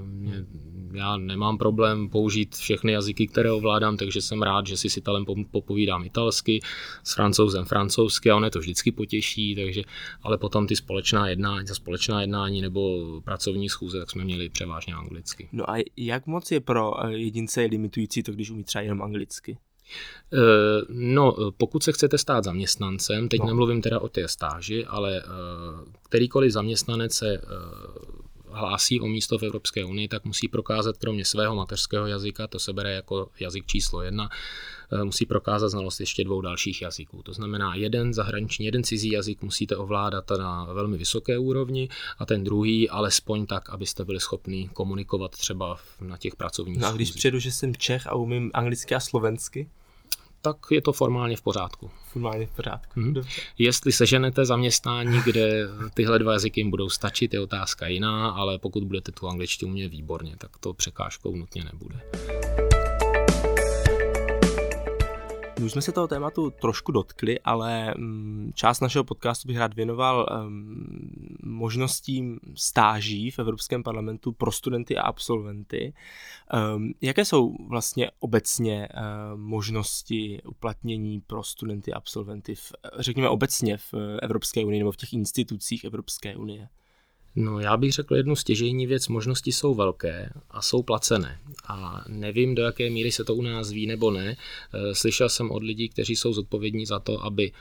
Já 0.92 1.16
nemám 1.16 1.58
problém 1.58 2.08
použít 2.08 2.56
všechny 2.56 2.92
jazyky, 2.92 3.26
které 3.26 3.52
ovládám, 3.52 3.96
takže 3.96 4.22
jsem 4.22 4.42
rád, 4.42 4.66
že 4.66 4.76
si 4.76 4.90
s 4.90 4.96
Italem 4.96 5.24
popovídám 5.50 6.04
italsky, 6.04 6.60
s 7.04 7.14
Francouzem 7.14 7.64
francouzsky 7.64 8.30
a 8.30 8.36
on 8.36 8.44
je 8.44 8.50
to 8.50 8.58
vždycky 8.58 8.92
potěší, 8.92 9.54
takže, 9.54 9.82
ale 10.22 10.38
potom 10.38 10.66
ty 10.66 10.76
společná 10.76 11.28
jednání, 11.28 11.66
ta 11.66 11.74
společná 11.74 12.20
jednání 12.20 12.62
nebo 12.62 13.00
pracovní 13.20 13.68
schůze, 13.68 13.98
tak 13.98 14.10
jsme 14.10 14.24
měli 14.24 14.48
převážně 14.48 14.94
anglicky. 14.94 15.48
No 15.52 15.70
a 15.70 15.84
jak 15.96 16.26
moc 16.26 16.50
je 16.50 16.60
pro 16.60 17.04
eh, 17.04 17.12
jedince 17.12 17.60
limitující 17.60 18.22
to, 18.22 18.32
když 18.32 18.50
umí 18.50 18.64
třeba 18.64 18.82
jenom 18.82 19.02
anglicky? 19.02 19.58
Eh, 20.32 20.38
no, 20.88 21.36
pokud 21.56 21.82
se 21.82 21.92
chcete 21.92 22.18
stát 22.18 22.44
zaměstnancem, 22.44 23.28
teď 23.28 23.40
no. 23.40 23.46
nemluvím 23.46 23.82
teda 23.82 24.00
o 24.00 24.08
té 24.08 24.28
stáži, 24.28 24.84
ale 24.84 25.18
eh, 25.18 25.22
kterýkoliv 26.08 26.52
zaměstnanec 26.52 27.14
se 27.14 27.34
eh, 27.34 27.40
hlásí 28.50 29.00
o 29.00 29.06
místo 29.06 29.38
v 29.38 29.42
Evropské 29.42 29.84
unii, 29.84 30.08
tak 30.08 30.24
musí 30.24 30.48
prokázat 30.48 30.96
kromě 30.96 31.24
svého 31.24 31.56
mateřského 31.56 32.06
jazyka, 32.06 32.46
to 32.46 32.58
se 32.58 32.72
bere 32.72 32.92
jako 32.92 33.28
jazyk 33.40 33.66
číslo 33.66 34.02
jedna, 34.02 34.28
musí 35.04 35.26
prokázat 35.26 35.68
znalost 35.68 36.00
ještě 36.00 36.24
dvou 36.24 36.40
dalších 36.40 36.82
jazyků. 36.82 37.22
To 37.22 37.32
znamená, 37.32 37.74
jeden 37.74 38.14
zahraniční, 38.14 38.66
jeden 38.66 38.84
cizí 38.84 39.10
jazyk 39.10 39.42
musíte 39.42 39.76
ovládat 39.76 40.30
na 40.38 40.64
velmi 40.64 40.96
vysoké 40.96 41.38
úrovni 41.38 41.88
a 42.18 42.26
ten 42.26 42.44
druhý 42.44 42.90
alespoň 42.90 43.46
tak, 43.46 43.70
abyste 43.70 44.04
byli 44.04 44.20
schopni 44.20 44.70
komunikovat 44.72 45.30
třeba 45.30 45.78
na 46.00 46.16
těch 46.16 46.36
pracovních 46.36 46.78
No 46.78 46.88
a 46.88 46.92
když 46.92 47.10
přijedu, 47.10 47.38
že 47.38 47.52
jsem 47.52 47.76
Čech 47.76 48.06
a 48.06 48.14
umím 48.14 48.50
anglicky 48.54 48.94
a 48.94 49.00
slovensky? 49.00 49.68
Tak 50.42 50.56
je 50.70 50.82
to 50.82 50.92
formálně 50.92 51.36
v 51.36 51.42
pořádku. 51.42 51.90
Formálně 52.12 52.46
v 52.46 52.50
pořádku. 52.50 53.00
Hmm. 53.00 53.14
Jestli 53.58 53.92
seženete 53.92 54.44
zaměstnání, 54.44 55.20
kde 55.24 55.68
tyhle 55.94 56.18
dva 56.18 56.32
jazyky 56.32 56.60
jim 56.60 56.70
budou 56.70 56.88
stačit, 56.88 57.34
je 57.34 57.40
otázka 57.40 57.86
jiná, 57.86 58.30
ale 58.30 58.58
pokud 58.58 58.84
budete 58.84 59.12
tu 59.12 59.28
angličtinu 59.28 59.70
umět 59.70 59.88
výborně, 59.88 60.36
tak 60.38 60.50
to 60.58 60.74
překážkou 60.74 61.36
nutně 61.36 61.64
nebude. 61.64 62.00
My 65.58 65.64
už 65.64 65.72
jsme 65.72 65.82
se 65.82 65.92
toho 65.92 66.08
tématu 66.08 66.50
trošku 66.50 66.92
dotkli, 66.92 67.40
ale 67.40 67.94
mm, 67.96 68.52
část 68.54 68.80
našeho 68.80 69.04
podcastu 69.04 69.48
bych 69.48 69.56
rád 69.56 69.74
věnoval 69.74 70.26
možnostím 71.42 72.40
stáží 72.54 73.30
v 73.30 73.38
Evropském 73.38 73.82
parlamentu 73.82 74.32
pro 74.32 74.52
studenty 74.52 74.96
a 74.96 75.02
absolventy. 75.02 75.94
Jaké 77.00 77.24
jsou 77.24 77.56
vlastně 77.68 78.10
obecně 78.18 78.88
možnosti 79.34 80.42
uplatnění 80.44 81.20
pro 81.20 81.42
studenty 81.42 81.92
a 81.92 81.96
absolventy, 81.96 82.54
v, 82.54 82.72
řekněme 82.98 83.28
obecně 83.28 83.76
v 83.76 83.94
Evropské 84.22 84.64
unii 84.64 84.78
nebo 84.78 84.92
v 84.92 84.96
těch 84.96 85.12
institucích 85.12 85.84
Evropské 85.84 86.36
unie? 86.36 86.68
No 87.40 87.60
já 87.60 87.76
bych 87.76 87.92
řekl 87.92 88.16
jednu 88.16 88.36
stěžejní 88.36 88.86
věc, 88.86 89.08
možnosti 89.08 89.52
jsou 89.52 89.74
velké 89.74 90.30
a 90.50 90.62
jsou 90.62 90.82
placené. 90.82 91.38
A 91.68 92.04
nevím, 92.08 92.54
do 92.54 92.62
jaké 92.62 92.90
míry 92.90 93.12
se 93.12 93.24
to 93.24 93.34
u 93.34 93.42
nás 93.42 93.70
ví 93.70 93.86
nebo 93.86 94.10
ne. 94.10 94.36
Eh, 94.36 94.94
slyšel 94.94 95.28
jsem 95.28 95.50
od 95.50 95.62
lidí, 95.62 95.88
kteří 95.88 96.16
jsou 96.16 96.32
zodpovědní 96.32 96.86
za 96.86 96.98
to, 96.98 97.24
aby 97.24 97.52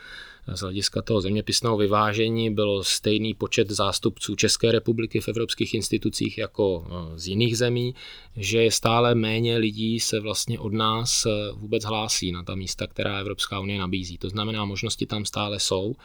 z 0.54 0.60
hlediska 0.60 1.02
toho 1.02 1.22
zeměpisného 1.22 1.78
vyvážení 1.78 2.54
bylo 2.54 2.84
stejný 2.84 3.34
počet 3.34 3.70
zástupců 3.70 4.36
České 4.36 4.72
republiky 4.72 5.20
v 5.22 5.28
evropských 5.28 5.74
institucích 5.74 6.38
jako 6.38 6.86
eh, 6.88 7.20
z 7.20 7.28
jiných 7.28 7.58
zemí, 7.58 7.96
že 8.36 8.72
stále 8.72 9.16
méně 9.16 9.58
lidí 9.58 10.00
se 10.00 10.20
vlastně 10.20 10.60
od 10.60 10.74
nás 10.74 11.26
eh, 11.26 11.30
vůbec 11.54 11.84
hlásí 11.84 12.32
na 12.32 12.44
ta 12.44 12.56
místa, 12.56 12.88
která 12.88 13.20
Evropská 13.20 13.60
unie 13.60 13.80
nabízí. 13.80 14.18
To 14.18 14.30
znamená, 14.30 14.66
možnosti 14.66 15.06
tam 15.06 15.26
stále 15.26 15.60
jsou 15.60 15.96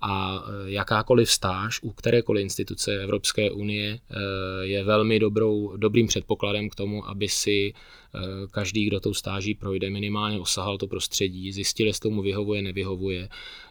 a 0.00 0.44
eh, 0.46 0.70
jakákoliv 0.70 1.30
stáž 1.30 1.82
u 1.82 1.92
kterékoliv 1.92 2.42
instituce 2.42 3.02
Evropské 3.02 3.50
unie 3.50 3.98
je 4.62 4.84
velmi 4.84 5.18
dobrou, 5.18 5.76
dobrým 5.76 6.06
předpokladem 6.06 6.70
k 6.70 6.74
tomu, 6.74 7.08
aby 7.08 7.28
si 7.28 7.74
každý, 8.50 8.84
kdo 8.84 9.00
tou 9.00 9.14
stáží 9.14 9.54
projde, 9.54 9.90
minimálně 9.90 10.40
osahal 10.40 10.78
to 10.78 10.86
prostředí, 10.86 11.52
zjistil, 11.52 11.86
jestli 11.86 12.00
tomu 12.00 12.22
vyhovuje, 12.22 12.62
nevyhovuje, 12.62 13.28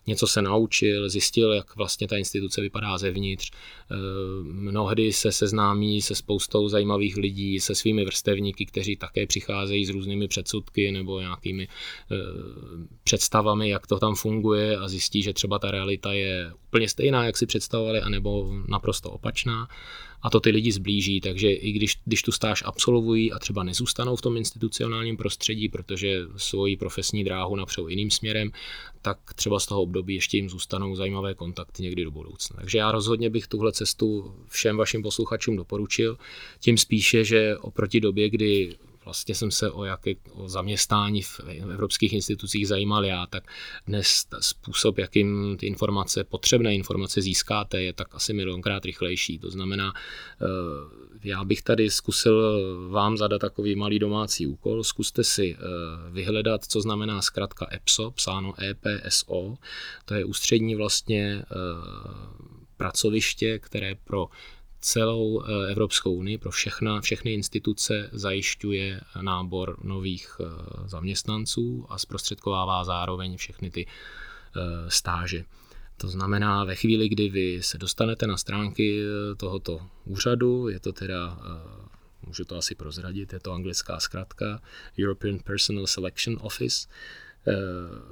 něco 0.08 0.28
se 0.28 0.42
naučil, 0.42 1.10
zjistil, 1.10 1.54
jak 1.54 1.76
vlastně 1.76 2.08
ta 2.08 2.18
instituce 2.18 2.62
vypadá 2.62 2.98
zevnitř. 2.98 3.52
Eh, 3.52 3.96
mnohdy 4.44 5.14
se 5.14 5.32
seznámí 5.32 6.02
se 6.02 6.16
spoustou 6.16 6.70
zajímavých 6.70 7.18
lidí, 7.18 7.60
se 7.60 7.76
svými 7.76 8.06
vrstevníky, 8.06 8.66
kteří 8.66 8.96
také 8.96 9.28
přicházejí 9.28 9.86
s 9.86 9.90
různými 9.90 10.28
předsudky 10.28 10.92
nebo 10.92 11.20
nějakými 11.20 11.68
eh, 11.68 12.16
představami, 13.04 13.70
jak 13.70 13.88
to 13.88 14.00
tam 14.00 14.16
funguje 14.16 14.78
a 14.78 14.88
zjistí, 14.88 15.22
že 15.22 15.34
třeba 15.34 15.60
ta 15.60 15.72
realita 15.72 16.14
je 16.14 16.52
úplně 16.68 16.90
stejná, 16.90 17.26
jak 17.26 17.38
si 17.38 17.46
představovali, 17.46 18.02
anebo 18.02 18.54
naprosto 18.68 19.12
opačná 19.12 19.68
a 20.24 20.30
to 20.30 20.40
ty 20.40 20.50
lidi 20.50 20.72
zblíží, 20.72 21.22
takže 21.22 21.52
i 21.52 21.72
když, 21.72 22.00
když 22.06 22.22
tu 22.22 22.32
stáž 22.32 22.64
absolvují 22.66 23.32
a 23.32 23.40
třeba 23.40 23.64
nezůstanou 23.64 24.16
v 24.16 24.22
tom 24.22 24.38
institucionálním 24.38 25.18
prostředí, 25.18 25.70
protože 25.70 26.20
svoji 26.38 26.78
profesní 26.78 27.24
dráhu 27.24 27.56
napřou 27.56 27.88
jiným 27.88 28.12
směrem, 28.12 28.52
tak 29.02 29.18
třeba 29.36 29.60
z 29.60 29.66
toho 29.66 29.82
období 29.94 30.16
ještě 30.16 30.38
jim 30.38 30.50
zůstanou 30.50 30.96
zajímavé 30.96 31.34
kontakty 31.34 31.84
někdy 31.84 32.04
do 32.04 32.12
budoucna. 32.12 32.58
Takže 32.60 32.78
já 32.78 32.92
rozhodně 32.92 33.30
bych 33.30 33.48
tuhle 33.48 33.72
cestu 33.72 34.34
všem 34.48 34.78
vašim 34.78 35.04
posluchačům 35.04 35.56
doporučil, 35.56 36.18
tím 36.60 36.78
spíše, 36.78 37.24
že 37.24 37.58
oproti 37.58 38.00
době, 38.00 38.30
kdy 38.30 38.76
vlastně 39.06 39.36
jsem 39.36 39.52
se 39.52 39.72
o, 39.72 39.84
jaké, 39.84 40.14
o 40.32 40.50
zaměstnání 40.50 41.22
v 41.22 41.40
evropských 41.72 42.14
institucích 42.14 42.68
zajímal 42.68 43.06
já, 43.06 43.26
tak 43.26 43.52
dnes 43.88 44.26
způsob, 44.40 44.98
jakým 44.98 45.58
ty 45.60 45.66
informace, 45.68 46.24
potřebné 46.24 46.76
informace 46.76 47.22
získáte, 47.22 47.82
je 47.82 47.94
tak 47.94 48.16
asi 48.16 48.34
milionkrát 48.34 48.86
rychlejší. 48.86 49.40
To 49.40 49.50
znamená, 49.50 49.94
eh, 50.42 50.46
já 51.24 51.44
bych 51.44 51.62
tady 51.62 51.90
zkusil 51.90 52.60
vám 52.90 53.18
zadat 53.18 53.42
takový 53.42 53.76
malý 53.76 54.00
domácí 54.00 54.48
úkol. 54.48 54.84
Zkuste 54.84 55.24
si 55.24 55.58
eh, 55.60 55.62
vyhledat, 56.12 56.66
co 56.66 56.82
znamená 56.82 57.22
zkrátka 57.22 57.68
EPSO, 57.74 58.12
psáno 58.12 58.54
EPSO. 58.64 59.58
To 60.06 60.14
je 60.14 60.26
ústřední 60.26 60.76
vlastně 60.76 61.42
eh, 61.42 61.56
pracoviště, 62.78 63.60
které 63.60 63.96
pro 63.96 64.28
celou 64.84 65.44
eh, 65.44 65.72
Evropskou 65.72 66.14
unii, 66.14 66.38
pro 66.38 66.52
všechna, 66.52 67.02
všechny 67.02 67.34
instituce 67.34 68.10
zajišťuje 68.12 69.02
nábor 69.22 69.78
nových 69.84 70.38
eh, 70.40 70.46
zaměstnanců 70.86 71.86
a 71.90 71.98
zprostředkovává 71.98 72.84
zároveň 72.84 73.38
všechny 73.38 73.72
ty 73.72 73.88
eh, 73.88 74.60
stáže. 74.88 75.44
To 75.98 76.08
znamená, 76.08 76.64
ve 76.64 76.76
chvíli, 76.76 77.10
kdy 77.10 77.30
vy 77.30 77.64
se 77.64 77.78
dostanete 77.78 78.28
na 78.28 78.38
stránky 78.38 79.02
tohoto 79.38 79.82
úřadu, 80.06 80.70
je 80.70 80.80
to 80.80 80.92
teda, 80.92 81.38
můžu 82.28 82.46
to 82.46 82.58
asi 82.58 82.76
prozradit, 82.76 83.34
je 83.34 83.40
to 83.40 83.52
anglická 83.52 84.00
zkratka 84.00 84.62
European 85.00 85.40
Personal 85.40 85.88
Selection 85.88 86.38
Office, 86.42 86.88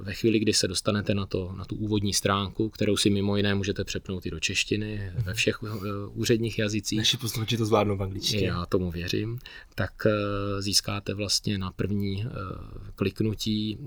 ve 0.00 0.14
chvíli, 0.14 0.38
kdy 0.38 0.52
se 0.52 0.68
dostanete 0.68 1.14
na, 1.14 1.26
to, 1.26 1.54
na 1.56 1.64
tu 1.64 1.76
úvodní 1.76 2.14
stránku, 2.14 2.68
kterou 2.68 2.96
si 2.96 3.10
mimo 3.10 3.36
jiné 3.36 3.54
můžete 3.54 3.84
přepnout 3.84 4.26
i 4.26 4.30
do 4.30 4.40
češtiny, 4.40 5.12
ve 5.24 5.34
všech 5.34 5.58
úředních 6.12 6.58
jazycích. 6.58 6.98
Naši 6.98 7.16
posluchači 7.16 7.56
to 7.56 7.66
zvládnou 7.66 7.96
v 7.96 8.02
angličtině. 8.02 8.46
Já 8.46 8.66
tomu 8.66 8.90
věřím. 8.90 9.38
Tak 9.74 10.06
získáte 10.58 11.14
vlastně 11.14 11.58
na 11.58 11.72
první 11.72 12.26
kliknutí 12.94 13.78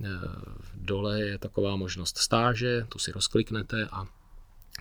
dole 0.75 1.21
je 1.21 1.37
taková 1.37 1.75
možnost 1.75 2.17
stáže, 2.17 2.85
tu 2.89 2.99
si 2.99 3.11
rozkliknete 3.11 3.87
a 3.91 4.05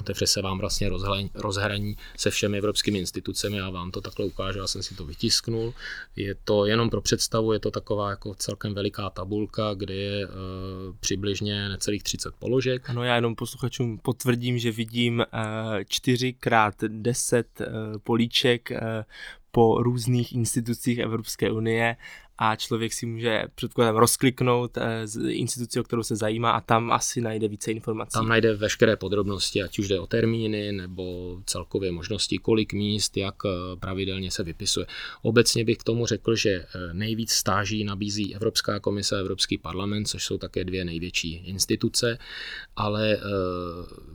Otevře 0.00 0.26
se 0.26 0.42
vám 0.42 0.58
vlastně 0.58 0.90
rozhraní 1.34 1.96
se 2.16 2.30
všemi 2.30 2.58
evropskými 2.58 2.98
institucemi, 2.98 3.56
já 3.56 3.70
vám 3.70 3.90
to 3.90 4.00
takhle 4.00 4.26
ukážu, 4.26 4.58
já 4.58 4.66
jsem 4.66 4.82
si 4.82 4.94
to 4.94 5.04
vytisknul. 5.04 5.74
Je 6.16 6.34
to 6.44 6.66
jenom 6.66 6.90
pro 6.90 7.00
představu, 7.00 7.52
je 7.52 7.58
to 7.58 7.70
taková 7.70 8.10
jako 8.10 8.34
celkem 8.34 8.74
veliká 8.74 9.10
tabulka, 9.10 9.74
kde 9.74 9.94
je 9.94 10.24
e, 10.24 10.28
přibližně 11.00 11.68
necelých 11.68 12.02
30 12.02 12.34
položek. 12.38 12.90
Ano, 12.90 13.04
já 13.04 13.14
jenom 13.14 13.34
posluchačům 13.34 13.98
potvrdím, 13.98 14.58
že 14.58 14.70
vidím 14.70 15.20
e, 15.20 15.26
4x10 15.82 17.44
e, 17.60 17.66
políček 17.98 18.70
e, 18.70 19.04
po 19.50 19.82
různých 19.82 20.32
institucích 20.32 20.98
Evropské 20.98 21.50
unie 21.50 21.96
a 22.38 22.56
člověk 22.56 22.92
si 22.92 23.06
může 23.06 23.44
předkladem 23.54 23.96
rozkliknout 23.96 24.76
eh, 24.76 25.06
z 25.06 25.30
instituci, 25.30 25.80
o 25.80 25.82
kterou 25.82 26.02
se 26.02 26.16
zajímá 26.16 26.50
a 26.50 26.60
tam 26.60 26.92
asi 26.92 27.20
najde 27.20 27.48
více 27.48 27.72
informací. 27.72 28.12
Tam 28.12 28.28
najde 28.28 28.54
veškeré 28.54 28.96
podrobnosti, 28.96 29.62
ať 29.62 29.78
už 29.78 29.88
jde 29.88 30.00
o 30.00 30.06
termíny 30.06 30.72
nebo 30.72 31.36
celkově 31.46 31.92
možnosti, 31.92 32.38
kolik 32.38 32.72
míst, 32.72 33.16
jak 33.16 33.34
eh, 33.46 33.76
pravidelně 33.80 34.30
se 34.30 34.42
vypisuje. 34.42 34.86
Obecně 35.22 35.64
bych 35.64 35.78
k 35.78 35.84
tomu 35.84 36.06
řekl, 36.06 36.36
že 36.36 36.50
eh, 36.50 36.66
nejvíc 36.92 37.30
stáží 37.30 37.84
nabízí 37.84 38.34
Evropská 38.34 38.80
komise 38.80 39.16
a 39.16 39.20
Evropský 39.20 39.58
parlament, 39.58 40.04
což 40.04 40.24
jsou 40.24 40.38
také 40.38 40.64
dvě 40.64 40.84
největší 40.84 41.34
instituce, 41.34 42.18
ale 42.76 43.18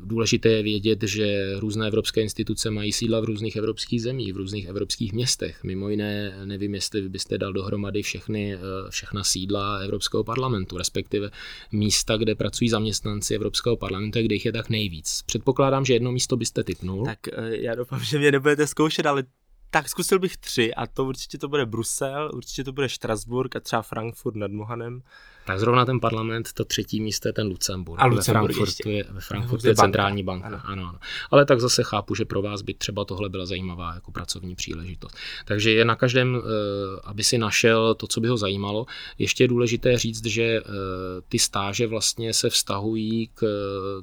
důležité 0.03 0.49
je 0.49 0.63
vědět, 0.63 1.03
že 1.03 1.53
různé 1.59 1.87
evropské 1.87 2.21
instituce 2.21 2.69
mají 2.69 2.91
sídla 2.91 3.19
v 3.19 3.23
různých 3.23 3.55
evropských 3.55 4.01
zemích, 4.01 4.33
v 4.33 4.37
různých 4.37 4.65
evropských 4.65 5.13
městech. 5.13 5.63
Mimo 5.63 5.89
jiné, 5.89 6.39
nevím, 6.45 6.75
jestli 6.75 7.09
byste 7.09 7.37
dal 7.37 7.53
dohromady 7.53 8.03
všechny, 8.09 8.53
eh, 8.53 8.59
všechna 8.89 9.23
sídla 9.23 9.77
Evropského 9.77 10.23
parlamentu, 10.23 10.77
respektive 10.77 11.29
místa, 11.71 12.17
kde 12.17 12.35
pracují 12.35 12.69
zaměstnanci 12.69 13.35
Evropského 13.35 13.77
parlamentu, 13.77 14.19
kde 14.21 14.35
jich 14.35 14.45
je 14.45 14.51
tak 14.51 14.69
nejvíc. 14.69 15.23
Předpokládám, 15.25 15.85
že 15.85 15.93
jedno 15.93 16.11
místo 16.11 16.37
byste 16.37 16.63
typnul. 16.63 17.05
Tak 17.05 17.27
eh, 17.27 17.57
já 17.57 17.75
doufám, 17.75 17.99
že 18.03 18.17
mě 18.17 18.31
nebudete 18.31 18.67
zkoušet, 18.67 19.05
ale 19.05 19.23
tak 19.69 19.89
zkusil 19.89 20.19
bych 20.19 20.37
tři 20.37 20.73
a 20.73 20.87
to 20.87 21.05
určitě 21.05 21.37
to 21.37 21.47
bude 21.47 21.65
Brusel, 21.65 22.31
určitě 22.33 22.63
to 22.63 22.71
bude 22.71 22.89
Štrasburg 22.89 23.55
a 23.55 23.59
třeba 23.59 23.81
Frankfurt 23.81 24.35
nad 24.35 24.51
Mohanem. 24.51 25.01
Tak 25.49 25.59
zrovna 25.59 25.85
ten 25.85 25.99
parlament, 25.99 26.53
to 26.53 26.65
třetí 26.65 27.01
místo 27.01 27.29
je 27.29 27.33
ten 27.33 27.47
Lucemburg. 27.47 28.01
A 28.01 28.05
Lucemburg 28.05 28.57
ve 28.57 28.65
Frankfurtu 28.65 28.89
je, 28.89 29.05
ve 29.09 29.21
Frankfurtu 29.21 29.67
je, 29.67 29.75
centrální 29.75 30.23
banka. 30.23 30.47
Ano. 30.47 30.59
Ano, 30.63 30.87
ano. 30.87 30.99
Ale 31.31 31.45
tak 31.45 31.61
zase 31.61 31.83
chápu, 31.83 32.15
že 32.15 32.25
pro 32.25 32.41
vás 32.41 32.61
by 32.61 32.73
třeba 32.73 33.05
tohle 33.05 33.29
byla 33.29 33.45
zajímavá 33.45 33.93
jako 33.93 34.11
pracovní 34.11 34.55
příležitost. 34.55 35.17
Takže 35.45 35.71
je 35.71 35.85
na 35.85 35.95
každém, 35.95 36.37
eh, 36.37 36.41
aby 37.03 37.23
si 37.23 37.37
našel 37.37 37.95
to, 37.95 38.07
co 38.07 38.21
by 38.21 38.27
ho 38.27 38.37
zajímalo. 38.37 38.85
Ještě 39.17 39.43
je 39.43 39.47
důležité 39.47 39.97
říct, 39.97 40.25
že 40.25 40.43
eh, 40.43 40.61
ty 41.29 41.39
stáže 41.39 41.87
vlastně 41.87 42.33
se 42.33 42.49
vztahují 42.49 43.29
k 43.33 43.43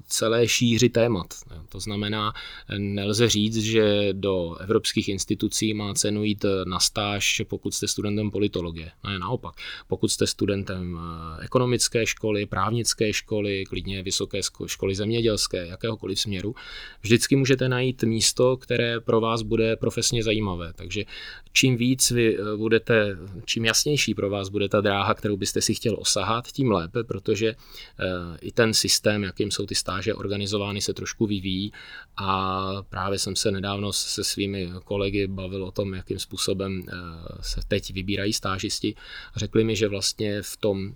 celé 0.06 0.48
šíři 0.48 0.88
témat. 0.88 1.26
To 1.68 1.80
znamená, 1.80 2.32
nelze 2.78 3.28
říct, 3.28 3.56
že 3.56 4.08
do 4.12 4.56
evropských 4.60 5.08
institucí 5.08 5.74
má 5.74 5.94
cenu 5.94 6.24
jít 6.24 6.44
na 6.66 6.80
stáž, 6.80 7.42
pokud 7.48 7.74
jste 7.74 7.88
studentem 7.88 8.30
politologie. 8.30 8.90
Ne, 9.04 9.18
naopak. 9.18 9.54
Pokud 9.88 10.08
jste 10.08 10.26
studentem 10.26 10.98
eh, 11.00 11.35
ekonomické 11.40 12.06
školy, 12.06 12.46
právnické 12.46 13.12
školy, 13.12 13.64
klidně 13.64 14.02
vysoké 14.02 14.40
školy 14.66 14.94
zemědělské, 14.94 15.66
jakéhokoliv 15.66 16.20
směru, 16.20 16.54
vždycky 17.00 17.36
můžete 17.36 17.68
najít 17.68 18.02
místo, 18.02 18.56
které 18.56 19.00
pro 19.00 19.20
vás 19.20 19.42
bude 19.42 19.76
profesně 19.76 20.22
zajímavé. 20.22 20.72
Takže 20.72 21.04
čím 21.52 21.76
víc 21.76 22.10
vy 22.10 22.38
eh, 22.38 22.56
budete, 22.56 23.16
čím 23.44 23.64
jasnější 23.64 24.14
pro 24.14 24.30
vás 24.30 24.48
bude 24.48 24.68
ta 24.68 24.80
dráha, 24.80 25.14
kterou 25.14 25.36
byste 25.36 25.60
si 25.60 25.74
chtěl 25.74 25.96
osahat, 25.98 26.46
tím 26.46 26.70
lépe, 26.72 27.04
protože 27.04 27.48
eh, 27.48 28.04
i 28.40 28.52
ten 28.52 28.74
systém, 28.74 29.22
jakým 29.22 29.50
jsou 29.50 29.66
ty 29.66 29.74
stáže 29.74 30.14
organizovány, 30.14 30.80
se 30.80 30.94
trošku 30.94 31.26
vyvíjí 31.26 31.72
a 32.16 32.82
právě 32.88 33.18
jsem 33.18 33.36
se 33.36 33.50
nedávno 33.50 33.92
se 33.92 34.24
svými 34.24 34.70
kolegy 34.84 35.26
bavil 35.26 35.64
o 35.64 35.70
tom, 35.70 35.94
jakým 35.94 36.18
způsobem 36.18 36.82
eh, 36.88 36.92
se 37.40 37.60
teď 37.68 37.92
vybírají 37.92 38.32
stážisti. 38.32 38.94
Řekli 39.36 39.64
mi, 39.64 39.76
že 39.76 39.88
vlastně 39.88 40.42
v 40.42 40.56
tom 40.56 40.94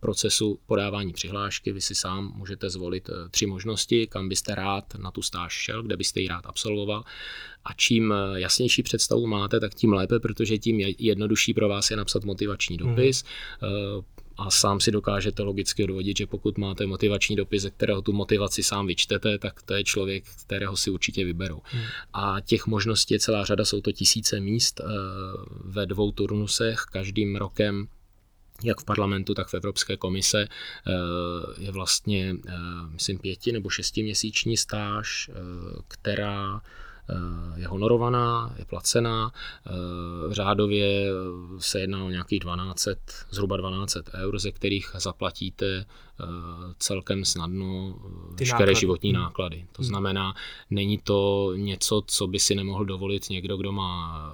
procesu 0.00 0.58
podávání 0.66 1.12
přihlášky 1.12 1.72
vy 1.72 1.80
si 1.80 1.94
sám 1.94 2.32
můžete 2.36 2.70
zvolit 2.70 3.10
tři 3.30 3.46
možnosti, 3.46 4.06
kam 4.06 4.28
byste 4.28 4.54
rád 4.54 4.94
na 4.94 5.10
tu 5.10 5.22
stáž 5.22 5.52
šel, 5.52 5.82
kde 5.82 5.96
byste 5.96 6.20
ji 6.20 6.28
rád 6.28 6.46
absolvoval 6.46 7.04
a 7.64 7.72
čím 7.72 8.12
eh, 8.12 8.40
jasnější 8.40 8.82
představu 8.82 9.26
máte, 9.26 9.60
tak 9.60 9.74
tím 9.74 9.92
lépe, 9.92 10.20
protože 10.20 10.58
tím 10.58 10.80
jednodušší 10.98 11.54
pro 11.54 11.68
vás 11.68 11.90
je 11.90 11.96
napsat 11.96 12.24
motivační 12.24 12.76
hmm. 12.76 12.88
dopis. 12.88 13.24
Hmm. 13.60 14.02
A 14.38 14.50
sám 14.50 14.80
si 14.80 14.90
dokážete 14.90 15.42
logicky 15.42 15.84
odvodit, 15.84 16.16
že 16.16 16.26
pokud 16.26 16.58
máte 16.58 16.86
motivační 16.86 17.36
dopis, 17.36 17.62
ze 17.62 17.70
kterého 17.70 18.02
tu 18.02 18.12
motivaci 18.12 18.62
sám 18.62 18.86
vyčtete, 18.86 19.38
tak 19.38 19.62
to 19.62 19.74
je 19.74 19.84
člověk, 19.84 20.24
kterého 20.46 20.76
si 20.76 20.90
určitě 20.90 21.24
vyberou. 21.24 21.60
Hmm. 21.64 21.82
A 22.12 22.40
těch 22.40 22.66
možností 22.66 23.14
je 23.14 23.20
celá 23.20 23.44
řada, 23.44 23.64
jsou 23.64 23.80
to 23.80 23.92
tisíce 23.92 24.40
míst 24.40 24.80
eh, 24.80 24.84
ve 25.64 25.86
dvou 25.86 26.12
turnusech, 26.12 26.80
každým 26.92 27.36
rokem 27.36 27.88
jak 28.62 28.80
v 28.80 28.84
parlamentu, 28.84 29.34
tak 29.34 29.48
v 29.48 29.54
Evropské 29.54 29.96
komise 29.96 30.46
je 31.58 31.72
vlastně, 31.72 32.36
myslím, 32.92 33.18
pěti 33.18 33.52
nebo 33.52 33.70
šestiměsíční 33.70 34.56
stáž, 34.56 35.30
která 35.88 36.60
je 37.56 37.68
honorovaná, 37.68 38.54
je 38.58 38.64
placená. 38.64 39.32
Eh, 39.66 39.70
řádově 40.34 41.10
se 41.58 41.80
jedná 41.80 42.04
o 42.04 42.10
nějakých 42.10 42.40
12, 42.40 42.88
zhruba 43.30 43.56
12 43.56 43.96
eur, 44.14 44.38
ze 44.38 44.52
kterých 44.52 44.90
zaplatíte 44.94 45.66
eh, 45.66 46.24
celkem 46.78 47.24
snadno 47.24 47.94
eh, 47.96 48.34
Ty 48.34 48.44
veškeré 48.44 48.60
náklady. 48.60 48.80
životní 48.80 49.10
hmm. 49.10 49.22
náklady. 49.22 49.66
To 49.72 49.82
hmm. 49.82 49.88
znamená, 49.88 50.34
není 50.70 50.98
to 50.98 51.52
něco, 51.56 52.02
co 52.06 52.26
by 52.26 52.38
si 52.38 52.54
nemohl 52.54 52.84
dovolit 52.84 53.30
někdo, 53.30 53.56
kdo 53.56 53.72
má 53.72 54.32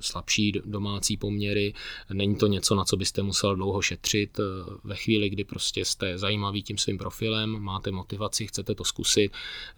slabší 0.00 0.52
domácí 0.64 1.16
poměry. 1.16 1.74
Není 2.12 2.36
to 2.36 2.46
něco, 2.46 2.74
na 2.74 2.84
co 2.84 2.96
byste 2.96 3.22
musel 3.22 3.56
dlouho 3.56 3.82
šetřit. 3.82 4.40
Eh, 4.40 4.42
ve 4.84 4.96
chvíli, 4.96 5.30
kdy 5.30 5.44
prostě 5.44 5.84
jste 5.84 6.18
zajímavý 6.18 6.62
tím 6.62 6.78
svým 6.78 6.98
profilem, 6.98 7.58
máte 7.58 7.90
motivaci, 7.90 8.46
chcete 8.46 8.74
to 8.74 8.84
zkusit, 8.84 9.32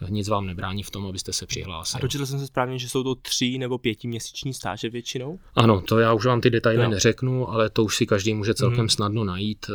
nic 0.08 0.28
vám 0.28 0.46
nebrání 0.46 0.82
v 0.82 0.90
tom, 0.90 1.06
abyste 1.06 1.32
se 1.32 1.46
přihlásili. 1.46 2.00
A 2.00 2.02
dočetl 2.02 2.26
jsem 2.26 2.38
se 2.38 2.46
správně, 2.46 2.78
že 2.78 2.88
jsou 2.88 3.02
to 3.02 3.14
tři 3.14 3.58
nebo 3.58 3.78
pětiměsíční 3.78 4.54
stáže 4.54 4.88
většinou? 4.90 5.38
Ano, 5.54 5.80
to 5.80 5.98
já 5.98 6.12
už 6.12 6.26
vám 6.26 6.40
ty 6.40 6.50
detaily 6.50 6.84
no. 6.84 6.90
neřeknu, 6.90 7.50
ale 7.50 7.70
to 7.70 7.84
už 7.84 7.96
si 7.96 8.06
každý 8.06 8.34
může 8.34 8.54
celkem 8.54 8.78
hmm. 8.78 8.88
snadno 8.88 9.24
najít. 9.24 9.66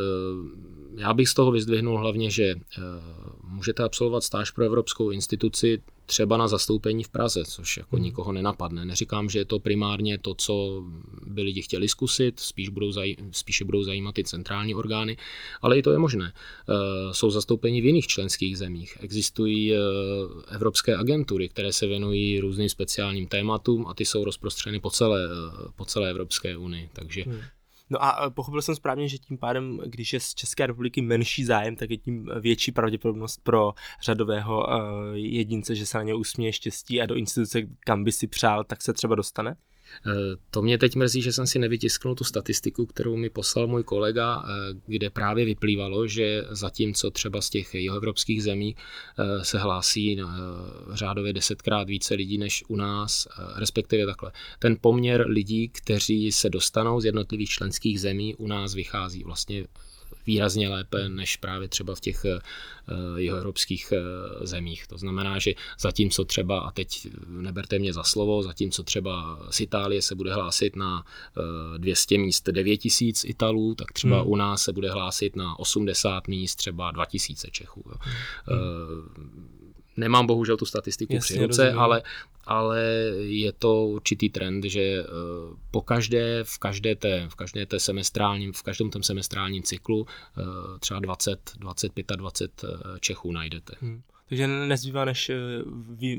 Eh, 0.98 1.02
já 1.02 1.14
bych 1.14 1.30
z 1.30 1.34
toho 1.34 1.52
vyzdvihnul 1.52 1.98
hlavně, 1.98 2.32
že 2.32 2.44
eh, 2.44 2.82
můžete 3.44 3.84
absolvovat 3.84 4.24
stáž 4.24 4.52
pro 4.52 4.66
Evropskou 4.66 5.10
instituci 5.10 5.82
třeba 6.06 6.38
na 6.38 6.48
zastoupení 6.48 7.04
v 7.04 7.10
Praze, 7.10 7.44
což 7.46 7.78
jako 7.78 7.96
hmm. 7.96 8.06
nikoho 8.06 8.32
nenapadne. 8.32 8.86
Neříkám, 8.86 9.30
že 9.30 9.40
je 9.40 9.46
to 9.46 9.60
primárně 9.60 10.18
to, 10.18 10.36
co 10.36 10.84
by 11.26 11.42
lidi 11.42 11.62
chtěli 11.62 11.88
zkusit, 11.88 12.40
spíš 12.40 12.70
budou 12.70 12.90
zaj- 12.90 13.16
spíše 13.32 13.66
budou 13.66 13.84
zajímat 13.84 14.16
ty 14.16 14.24
centrální 14.24 14.76
orgány, 14.76 15.18
ale 15.62 15.78
i 15.78 15.82
to 15.82 15.92
je 15.92 15.98
možné. 15.98 16.34
E, 16.34 17.14
jsou 17.14 17.30
zastoupeni 17.30 17.82
v 17.82 17.86
jiných 17.86 18.08
členských 18.08 18.58
zemích. 18.58 18.98
Existují 19.02 19.74
e, 19.74 19.78
evropské 20.52 20.96
agentury, 20.96 21.50
které 21.50 21.74
se 21.74 21.88
věnují 21.88 22.40
různým 22.40 22.70
speciálním 22.70 23.28
tématům 23.28 23.88
a 23.88 23.94
ty 23.94 24.06
jsou 24.06 24.26
rozprostřeny 24.26 24.80
po 24.80 24.90
celé, 24.90 25.30
po 25.76 25.86
celé 25.86 26.10
Evropské 26.10 26.58
unii. 26.58 26.90
Takže 26.94 27.24
hmm. 27.24 27.40
No 27.90 28.04
a 28.04 28.30
pochopil 28.30 28.62
jsem 28.62 28.76
správně, 28.76 29.08
že 29.08 29.18
tím 29.18 29.38
pádem, 29.38 29.80
když 29.86 30.14
je 30.14 30.20
z 30.20 30.34
České 30.34 30.68
republiky 30.68 31.02
menší 31.02 31.44
zájem, 31.44 31.76
tak 31.76 31.90
je 31.90 31.98
tím 31.98 32.30
větší 32.40 32.72
pravděpodobnost 32.72 33.44
pro 33.44 33.74
řadového 34.02 34.68
uh, 34.68 34.74
jedince, 35.14 35.76
že 35.76 35.86
se 35.86 35.98
na 35.98 36.04
ně 36.04 36.14
usměje 36.14 36.54
štěstí 36.54 37.02
a 37.02 37.06
do 37.06 37.16
instituce, 37.16 37.62
kam 37.80 38.04
by 38.04 38.12
si 38.12 38.28
přál, 38.28 38.64
tak 38.64 38.82
se 38.82 38.94
třeba 38.94 39.16
dostane? 39.16 39.56
Eh, 40.06 40.12
to 40.52 40.62
mě 40.62 40.78
teď 40.78 40.96
mrzí, 40.96 41.22
že 41.22 41.34
jsem 41.34 41.48
si 41.48 41.60
nevytisknul 41.60 42.16
tu 42.16 42.24
statistiku, 42.24 42.86
kterou 42.86 43.16
mi 43.16 43.30
poslal 43.30 43.68
můj 43.68 43.84
kolega, 43.84 44.44
eh, 44.44 44.74
kde 44.88 45.10
právě 45.10 45.46
vyplývalo, 45.46 46.08
že 46.08 46.44
zatímco 46.50 47.12
třeba 47.12 47.42
z 47.42 47.50
těch 47.50 47.76
jihoevropských 47.76 48.44
zemí 48.44 48.76
eh, 49.20 49.46
se 49.46 49.60
hlásí 49.60 50.20
řádově 50.94 51.34
desetkrát 51.34 51.88
více 51.88 52.14
lidí 52.16 52.38
než 52.38 52.64
u 52.68 52.76
nás, 52.76 53.28
respektive 53.56 54.06
takhle. 54.06 54.32
Ten 54.60 54.78
poměr 54.82 55.28
lidí, 55.28 55.70
kteří 55.70 56.32
se 56.32 56.50
dostanou 56.50 57.00
z 57.00 57.06
jednotlivých 57.06 57.50
členských 57.50 58.02
zemí, 58.02 58.36
u 58.36 58.48
nás 58.48 58.74
vychází 58.74 59.24
vlastně 59.24 59.68
výrazně 60.28 60.70
lépe 60.70 61.10
než 61.10 61.36
právě 61.36 61.68
třeba 61.68 61.96
v 61.96 62.00
těch 62.00 62.26
jeho 63.18 63.38
evropských 63.38 63.94
zemích. 64.42 64.88
To 64.88 64.98
znamená, 64.98 65.40
že 65.40 65.54
zatímco 65.80 66.26
třeba, 66.26 66.60
a 66.60 66.72
teď 66.72 67.08
neberte 67.28 67.80
mě 67.80 67.94
za 67.94 68.04
slovo, 68.04 68.44
zatímco 68.44 68.84
třeba 68.84 69.40
z 69.50 69.60
Itálie 69.60 70.02
se 70.02 70.16
bude 70.16 70.34
hlásit 70.34 70.76
na 70.76 71.06
200 71.78 72.18
míst 72.18 72.50
9 72.50 72.78
tisíc 72.78 73.24
Italů, 73.24 73.76
tak 73.76 73.92
třeba 73.92 74.22
hmm. 74.22 74.32
u 74.32 74.36
nás 74.36 74.62
se 74.62 74.74
bude 74.74 74.92
hlásit 74.92 75.36
na 75.36 75.60
80 75.60 76.28
míst 76.28 76.56
třeba 76.56 76.92
2000 76.92 77.48
Čechů. 77.52 77.84
Jo. 77.86 77.96
Hmm. 78.46 79.57
Nemám 79.98 80.28
bohužel 80.28 80.58
tu 80.58 80.66
statistiku 80.66 81.14
Jasně, 81.14 81.36
při 81.36 81.46
ruce, 81.46 81.72
ale, 81.72 82.04
ale 82.46 82.82
je 83.20 83.52
to 83.52 83.86
určitý 83.86 84.30
trend, 84.30 84.64
že 84.64 84.82
eh, 84.82 85.06
po 85.72 85.82
každé, 85.82 86.44
v 86.44 86.58
každé 86.58 86.96
té, 86.96 87.28
v 87.30 87.36
každé 87.36 87.66
té 87.66 87.80
semestrálním, 87.80 88.54
v 88.54 88.64
každém 88.64 88.90
tom 88.90 89.04
semestrálním 89.04 89.64
cyklu 89.64 90.08
eh, 90.38 90.44
třeba 90.80 91.00
20, 91.00 91.52
25 91.60 92.12
a 92.12 92.16
20 92.16 92.66
Čechů 93.00 93.32
najdete. 93.32 93.74
Hmm. 93.82 94.02
Takže 94.30 94.48
nezbývá 94.48 95.06
než 95.06 95.30
eh, 95.30 95.36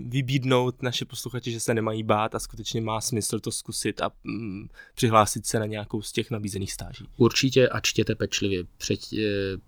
vybídnout 0.05 0.83
naše 0.83 1.05
posluchače, 1.05 1.51
že 1.51 1.61
se 1.61 1.75
nemají 1.75 2.03
bát 2.03 2.35
a 2.35 2.39
skutečně 2.39 2.81
má 2.81 3.01
smysl 3.01 3.41
to 3.41 3.51
zkusit 3.51 4.01
a 4.03 4.11
mm, 4.25 4.69
přihlásit 4.95 5.47
se 5.47 5.59
na 5.59 5.67
nějakou 5.67 6.03
z 6.03 6.13
těch 6.13 6.31
nabízených 6.31 6.73
stáží. 6.73 7.05
Určitě 7.17 7.69
a 7.69 7.81
čtěte 7.81 8.15
pečlivě. 8.15 8.65
Před, 8.77 9.01
eh, 9.13 9.23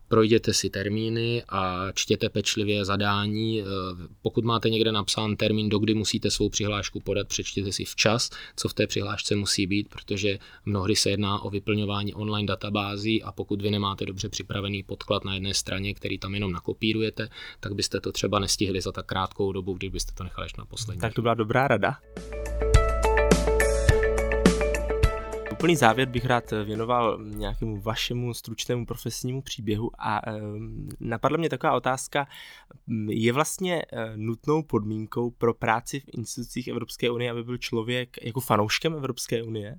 projděte 0.09 0.55
si 0.55 0.71
termíny 0.71 1.43
a 1.49 1.93
čtěte 1.95 2.29
pečlivě 2.29 2.85
zadání. 2.85 3.61
Eh, 3.61 3.65
pokud 4.23 4.45
máte 4.45 4.71
někde 4.71 4.93
napsán 4.93 5.37
termín, 5.37 5.69
do 5.69 5.79
kdy 5.79 5.95
musíte 5.95 6.31
svou 6.31 6.49
přihlášku 6.49 7.01
podat, 7.01 7.29
přečtěte 7.29 7.73
si 7.73 7.85
včas, 7.85 8.31
co 8.57 8.69
v 8.69 8.75
té 8.75 8.87
přihlášce 8.87 9.37
musí 9.37 9.67
být, 9.67 9.89
protože 9.89 10.39
mnohdy 10.65 10.97
se 10.97 11.11
jedná 11.11 11.43
o 11.43 11.51
vyplňování 11.51 12.15
online 12.15 12.47
databází 12.47 13.23
a 13.23 13.33
pokud 13.33 13.63
vy 13.63 13.71
nemáte 13.71 14.07
dobře 14.07 14.29
připravený 14.29 14.83
podklad 14.83 15.25
na 15.25 15.35
jedné 15.35 15.55
straně, 15.55 15.95
který 15.95 16.19
tam 16.19 16.35
jenom 16.35 16.53
nakopírujete, 16.53 17.29
tak 17.61 17.75
byste 17.75 18.01
to 18.01 18.13
třeba 18.13 18.30
třeba 18.31 18.39
nestihli 18.39 18.81
za 18.81 18.93
tak 18.93 19.07
krátkou 19.07 19.53
dobu, 19.53 19.75
kdybyste 19.75 20.13
to 20.13 20.25
nechali 20.25 20.45
až 20.45 20.57
na 20.57 20.65
poslední. 20.65 21.01
Tak 21.01 21.15
to 21.15 21.23
byla 21.23 21.35
dobrá 21.35 21.69
rada. 21.69 21.99
Úplný 25.53 25.77
závěr 25.77 26.09
bych 26.09 26.25
rád 26.25 26.51
věnoval 26.65 27.19
nějakému 27.23 27.81
vašemu 27.81 28.35
stručnému 28.35 28.87
profesnímu 28.87 29.43
příběhu 29.43 29.91
a 29.99 30.21
napadla 31.01 31.39
mě 31.39 31.49
taková 31.49 31.73
otázka, 31.73 32.27
je 33.09 33.33
vlastně 33.33 33.83
e, 33.83 34.17
nutnou 34.17 34.63
podmínkou 34.63 35.31
pro 35.31 35.55
práci 35.55 36.01
v 36.01 36.09
institucích 36.19 36.69
Evropské 36.69 37.11
unie, 37.11 37.31
aby 37.31 37.45
byl 37.45 37.59
člověk 37.59 38.25
jako 38.25 38.41
fanouškem 38.41 38.95
Evropské 38.95 39.43
unie? 39.43 39.77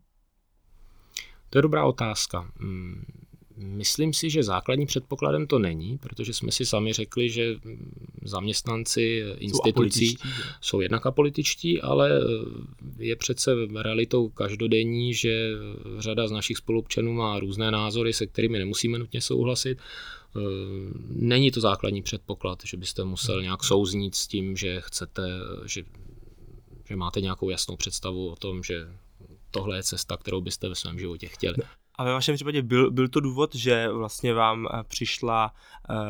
To 1.50 1.58
je 1.58 1.62
dobrá 1.62 1.86
otázka. 1.86 2.52
Hmm 3.62 3.72
Myslím 3.82 4.14
si, 4.14 4.30
že 4.30 4.44
základním 4.44 4.88
předpokladem 4.88 5.48
to 5.48 5.60
není, 5.60 5.98
protože 5.98 6.34
jsme 6.34 6.52
si 6.52 6.66
sami 6.66 6.94
řekli, 6.94 7.30
že 7.30 7.56
zaměstnanci 8.24 9.24
institucí 9.38 10.08
jsou, 10.08 10.30
jsou 10.62 10.82
jednak 10.82 11.06
apolitičtí, 11.06 11.82
ale 11.82 12.22
je 12.98 13.16
přece 13.16 13.52
realitou 13.76 14.30
každodenní, 14.30 15.14
že 15.14 15.52
řada 15.98 16.28
z 16.28 16.32
našich 16.32 16.58
spolupčanů 16.58 17.14
má 17.14 17.40
různé 17.40 17.72
názory, 17.72 18.14
se 18.14 18.28
kterými 18.28 18.60
nemusíme 18.60 19.00
nutně 19.00 19.22
souhlasit. 19.22 19.78
Není 21.10 21.52
to 21.52 21.62
základní 21.62 22.02
předpoklad, 22.02 22.60
že 22.66 22.78
byste 22.78 23.04
musel 23.04 23.42
nějak 23.42 23.64
souznít 23.64 24.16
s 24.16 24.28
tím, 24.28 24.58
že 24.58 24.82
chcete, 24.82 25.30
že, 25.66 25.84
že 26.86 26.96
máte 26.96 27.22
nějakou 27.22 27.50
jasnou 27.50 27.76
představu 27.76 28.30
o 28.30 28.36
tom, 28.36 28.64
že 28.64 28.88
tohle 29.52 29.78
je 29.78 29.84
cesta, 29.84 30.18
kterou 30.18 30.42
byste 30.42 30.70
ve 30.70 30.76
svém 30.76 31.00
životě 31.00 31.28
chtěli. 31.28 31.56
A 32.02 32.04
ve 32.04 32.14
vašem 32.14 32.36
případě 32.36 32.62
byl, 32.62 32.92
byl 32.92 33.08
to 33.08 33.20
důvod, 33.20 33.56
že 33.56 33.90
vlastně 33.90 34.34
vám 34.34 34.68
eh, 34.68 34.84
přišla 34.88 35.54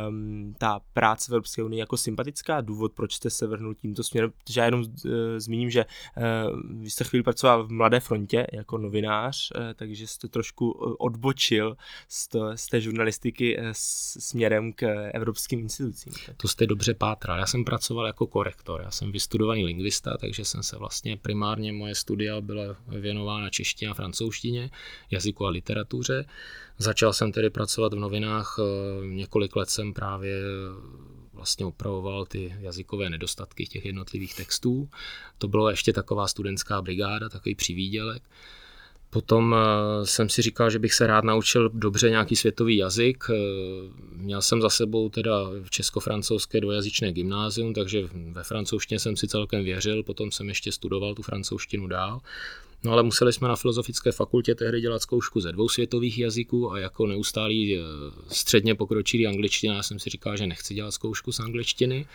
um, 0.08 0.56
ta 0.58 0.80
práce 0.94 1.32
v 1.32 1.36
Evropské 1.36 1.64
unii 1.64 1.80
jako 1.80 1.98
sympatická? 1.98 2.62
Důvod, 2.62 2.94
proč 2.94 3.14
jste 3.14 3.30
se 3.30 3.48
vrhnul 3.48 3.76
tímto 3.76 4.04
směrem? 4.04 4.32
Protože 4.32 4.60
já 4.60 4.66
jenom 4.66 4.82
uh, 4.82 5.12
zmíním, 5.38 5.70
že 5.70 5.86
uh, 5.86 6.82
vy 6.82 6.90
jste 6.90 7.04
chvíli 7.04 7.24
pracoval 7.24 7.64
v 7.64 7.72
Mladé 7.72 8.00
frontě 8.00 8.48
jako 8.54 8.78
novinář, 8.78 9.52
uh, 9.56 9.62
takže 9.76 10.08
jste 10.08 10.28
trošku 10.28 10.72
odbočil 11.00 11.78
z, 12.08 12.28
to, 12.28 12.52
z 12.56 12.68
té 12.68 12.82
žurnalistiky 12.82 13.58
uh, 13.58 13.64
směrem 13.72 14.74
k 14.74 15.10
evropským 15.14 15.60
institucím. 15.60 16.14
To 16.38 16.48
jste 16.48 16.68
dobře 16.68 16.94
pátral. 16.94 17.40
Já 17.40 17.46
jsem 17.46 17.66
pracoval 17.66 18.08
jako 18.08 18.28
korektor. 18.28 18.82
Já 18.82 18.92
jsem 18.92 19.12
vystudovaný 19.12 19.66
lingvista, 19.66 20.18
takže 20.18 20.46
jsem 20.46 20.64
se 20.64 20.78
vlastně 20.78 21.18
primárně 21.18 21.74
moje 21.74 21.96
studia 21.96 22.42
byla 22.42 22.64
věnována 22.88 23.50
češtině 23.50 23.92
a 23.92 23.94
francouzštině, 23.94 24.70
jazyku 25.12 25.46
a 25.46 25.50
literatuře 25.50 25.81
literatuře. 25.82 26.26
Začal 26.78 27.14
jsem 27.14 27.32
tedy 27.32 27.50
pracovat 27.50 27.94
v 27.94 28.00
novinách, 28.00 28.56
eh, 28.60 29.08
několik 29.08 29.56
let 29.56 29.70
jsem 29.70 29.94
právě 29.94 30.34
eh, 30.34 31.22
vlastně 31.34 31.66
opravoval 31.66 32.26
ty 32.26 32.56
jazykové 32.60 33.10
nedostatky 33.10 33.66
těch 33.66 33.86
jednotlivých 33.86 34.36
textů. 34.36 34.90
To 35.38 35.48
bylo 35.48 35.70
ještě 35.70 35.94
taková 35.94 36.28
studentská 36.28 36.82
brigáda, 36.82 37.30
takový 37.30 37.56
přivídělek. 37.56 38.24
Potom 39.10 39.56
eh, 39.56 40.06
jsem 40.06 40.30
si 40.30 40.42
říkal, 40.42 40.70
že 40.70 40.80
bych 40.80 40.94
se 40.94 41.08
rád 41.08 41.24
naučil 41.24 41.70
dobře 41.74 42.10
nějaký 42.10 42.36
světový 42.36 42.78
jazyk. 42.78 43.24
Měl 44.16 44.42
jsem 44.42 44.62
za 44.62 44.70
sebou 44.70 45.10
teda 45.10 45.50
česko-francouzské 45.70 46.62
dvojazyčné 46.62 47.12
gymnázium, 47.12 47.74
takže 47.74 48.08
ve 48.32 48.44
francouzštině 48.44 49.00
jsem 49.00 49.18
si 49.18 49.28
celkem 49.28 49.64
věřil, 49.64 50.04
potom 50.04 50.32
jsem 50.32 50.50
ještě 50.50 50.72
studoval 50.72 51.16
tu 51.16 51.22
francouzštinu 51.22 51.88
dál. 51.88 52.22
No 52.84 52.92
ale 52.92 53.04
museli 53.04 53.34
jsme 53.34 53.48
na 53.48 53.56
filozofické 53.56 54.12
fakultě 54.12 54.56
tehdy 54.56 54.82
dělat 54.82 55.02
zkoušku 55.02 55.42
ze 55.42 55.52
dvou 55.52 55.70
světových 55.70 56.20
jazyků 56.20 56.72
a 56.72 56.80
jako 56.80 57.08
neustálý 57.08 57.78
eh, 57.78 57.82
středně 58.28 58.76
pokročilý 58.76 59.28
angličtina, 59.28 59.76
já 59.76 59.84
jsem 59.84 60.00
si 60.00 60.10
říkal, 60.10 60.38
že 60.38 60.48
nechci 60.48 60.74
dělat 60.74 60.92
zkoušku 60.92 61.32
z 61.32 61.40
angličtiny, 61.40 62.06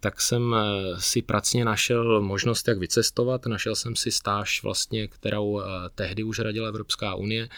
tak 0.00 0.20
jsem 0.20 0.54
eh, 0.54 1.00
si 1.00 1.22
pracně 1.22 1.64
našel 1.64 2.20
možnost, 2.20 2.68
jak 2.68 2.78
vycestovat. 2.78 3.46
Našel 3.46 3.76
jsem 3.76 3.96
si 3.96 4.10
stáž, 4.10 4.62
vlastně, 4.62 5.08
kterou 5.08 5.60
eh, 5.60 5.64
tehdy 5.94 6.22
už 6.22 6.38
radila 6.38 6.68
Evropská 6.68 7.14
unie 7.14 7.48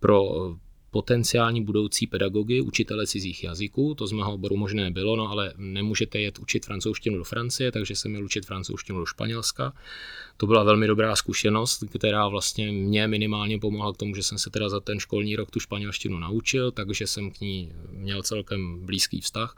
pro 0.00 0.22
potenciální 0.90 1.64
budoucí 1.64 2.06
pedagogy, 2.06 2.60
učitele 2.60 3.06
cizích 3.06 3.44
jazyků, 3.44 3.94
to 3.94 4.06
z 4.06 4.12
mého 4.12 4.34
oboru 4.34 4.56
možné 4.56 4.90
bylo, 4.90 5.16
no 5.16 5.30
ale 5.30 5.52
nemůžete 5.56 6.20
jet 6.20 6.38
učit 6.38 6.66
francouzštinu 6.66 7.18
do 7.18 7.24
Francie, 7.24 7.72
takže 7.72 7.96
jsem 7.96 8.10
měl 8.10 8.24
učit 8.24 8.46
francouzštinu 8.46 8.98
do 8.98 9.06
Španělska. 9.06 9.72
To 10.36 10.46
byla 10.46 10.64
velmi 10.64 10.86
dobrá 10.86 11.16
zkušenost, 11.16 11.84
která 11.98 12.28
vlastně 12.28 12.72
mě 12.72 13.06
minimálně 13.06 13.58
pomohla 13.58 13.92
k 13.92 13.96
tomu, 13.96 14.14
že 14.14 14.22
jsem 14.22 14.38
se 14.38 14.50
teda 14.50 14.68
za 14.68 14.80
ten 14.80 15.00
školní 15.00 15.36
rok 15.36 15.50
tu 15.50 15.60
španělštinu 15.60 16.18
naučil, 16.18 16.70
takže 16.70 17.06
jsem 17.06 17.30
k 17.30 17.40
ní 17.40 17.72
měl 17.90 18.22
celkem 18.22 18.86
blízký 18.86 19.20
vztah. 19.20 19.56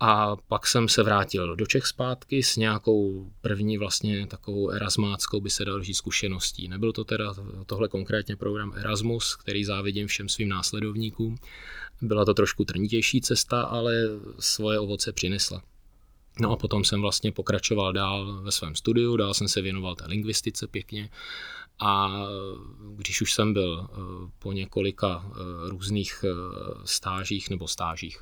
A 0.00 0.36
pak 0.36 0.66
jsem 0.66 0.88
se 0.88 1.02
vrátil 1.02 1.56
do 1.56 1.66
Čech 1.66 1.86
zpátky 1.86 2.42
s 2.42 2.56
nějakou 2.56 3.30
první 3.40 3.78
vlastně 3.78 4.26
takovou 4.26 4.70
erasmáckou, 4.70 5.40
by 5.40 5.50
se 5.50 5.64
dalo 5.64 5.82
říct, 5.82 5.96
zkušeností. 5.96 6.68
Nebyl 6.68 6.92
to 6.92 7.04
teda 7.04 7.34
tohle 7.66 7.88
konkrétně 7.88 8.36
program 8.36 8.72
Erasmus, 8.76 9.36
který 9.36 9.64
závidím 9.64 10.06
všem 10.06 10.28
svým 10.28 10.48
následovníkům. 10.48 11.36
Byla 12.02 12.24
to 12.24 12.34
trošku 12.34 12.64
trnitější 12.64 13.20
cesta, 13.20 13.62
ale 13.62 13.94
svoje 14.38 14.78
ovoce 14.78 15.12
přinesla. 15.12 15.62
No 16.40 16.50
a 16.50 16.56
potom 16.56 16.84
jsem 16.84 17.00
vlastně 17.00 17.32
pokračoval 17.32 17.92
dál 17.92 18.42
ve 18.42 18.52
svém 18.52 18.74
studiu, 18.74 19.16
dál 19.16 19.34
jsem 19.34 19.48
se 19.48 19.60
věnoval 19.60 19.94
té 19.94 20.04
lingvistice 20.06 20.66
pěkně 20.66 21.10
a 21.80 22.20
když 22.96 23.20
už 23.20 23.32
jsem 23.32 23.52
byl 23.52 23.88
eh, 23.90 23.96
po 24.38 24.52
několika 24.52 25.24
eh, 25.24 25.38
různých 25.68 26.24
eh, 26.24 26.30
stážích 26.84 27.50
nebo 27.50 27.68
stážích, 27.68 28.20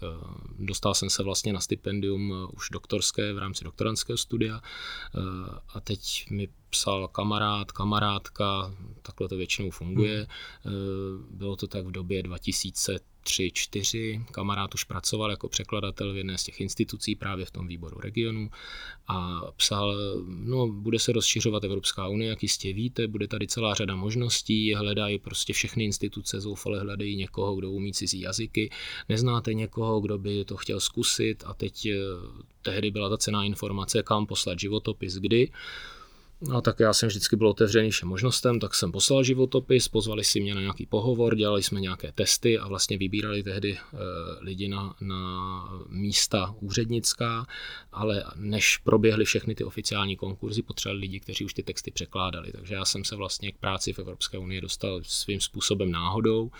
dostal 0.58 0.94
jsem 0.94 1.10
se 1.10 1.22
vlastně 1.22 1.52
na 1.52 1.60
stipendium 1.60 2.48
už 2.52 2.68
doktorské 2.70 3.32
v 3.32 3.38
rámci 3.38 3.64
doktorantského 3.64 4.16
studia 4.16 4.60
a 5.74 5.80
teď 5.80 6.30
mi 6.30 6.48
psal 6.70 7.08
kamarád, 7.08 7.72
kamarádka, 7.72 8.74
takhle 9.02 9.28
to 9.28 9.36
většinou 9.36 9.70
funguje. 9.70 10.26
Hmm. 10.62 11.26
Bylo 11.30 11.56
to 11.56 11.66
tak 11.66 11.86
v 11.86 11.90
době 11.90 12.22
2000 12.22 12.98
tři, 13.28 13.50
čtyři. 13.54 14.24
Kamarád 14.32 14.74
už 14.74 14.84
pracoval 14.84 15.30
jako 15.30 15.48
překladatel 15.48 16.12
v 16.12 16.16
jedné 16.16 16.38
z 16.38 16.44
těch 16.44 16.60
institucí 16.60 17.14
právě 17.14 17.44
v 17.44 17.50
tom 17.50 17.66
výboru 17.66 18.00
regionu 18.00 18.50
a 19.08 19.40
psal, 19.56 19.96
no 20.26 20.68
bude 20.68 20.98
se 20.98 21.12
rozšiřovat 21.12 21.64
Evropská 21.64 22.08
unie, 22.08 22.30
jak 22.30 22.42
jistě 22.42 22.72
víte, 22.72 23.08
bude 23.08 23.28
tady 23.28 23.46
celá 23.46 23.74
řada 23.74 23.96
možností, 23.96 24.74
hledají 24.74 25.18
prostě 25.18 25.52
všechny 25.52 25.84
instituce, 25.84 26.40
zoufale 26.40 26.80
hledají 26.80 27.16
někoho, 27.16 27.56
kdo 27.56 27.70
umí 27.70 27.92
cizí 27.92 28.20
jazyky, 28.20 28.70
neznáte 29.08 29.54
někoho, 29.54 30.00
kdo 30.00 30.18
by 30.18 30.44
to 30.44 30.56
chtěl 30.56 30.80
zkusit 30.80 31.44
a 31.46 31.54
teď 31.54 31.86
eh, 31.86 31.96
tehdy 32.62 32.90
byla 32.90 33.08
ta 33.08 33.16
cená 33.16 33.44
informace, 33.44 34.02
kam 34.02 34.26
poslat 34.26 34.58
životopis, 34.58 35.14
kdy. 35.14 35.50
No 36.40 36.60
tak 36.60 36.80
já 36.80 36.92
jsem 36.92 37.08
vždycky 37.08 37.36
byl 37.36 37.48
otevřený 37.48 37.90
všem 37.90 38.08
možnostem, 38.08 38.60
tak 38.60 38.74
jsem 38.74 38.92
poslal 38.92 39.24
životopis, 39.24 39.88
pozvali 39.88 40.24
si 40.24 40.40
mě 40.40 40.54
na 40.54 40.60
nějaký 40.60 40.86
pohovor, 40.86 41.34
dělali 41.34 41.62
jsme 41.62 41.80
nějaké 41.80 42.12
testy 42.12 42.58
a 42.58 42.68
vlastně 42.68 42.98
vybírali 42.98 43.42
tehdy 43.42 43.72
e, 43.72 43.78
lidi 44.40 44.68
na, 44.68 44.94
na 45.00 45.64
místa 45.88 46.54
úřednická, 46.60 47.46
ale 47.92 48.24
než 48.36 48.76
proběhly 48.76 49.24
všechny 49.24 49.54
ty 49.54 49.64
oficiální 49.64 50.16
konkurzy, 50.16 50.62
potřebovali 50.62 51.00
lidi, 51.00 51.20
kteří 51.20 51.44
už 51.44 51.54
ty 51.54 51.62
texty 51.62 51.90
překládali. 51.90 52.52
Takže 52.52 52.74
já 52.74 52.84
jsem 52.84 53.04
se 53.04 53.16
vlastně 53.16 53.52
k 53.52 53.58
práci 53.58 53.92
v 53.92 53.98
Evropské 53.98 54.38
unii 54.38 54.60
dostal 54.60 55.00
svým 55.02 55.40
způsobem 55.40 55.90
náhodou. 55.90 56.50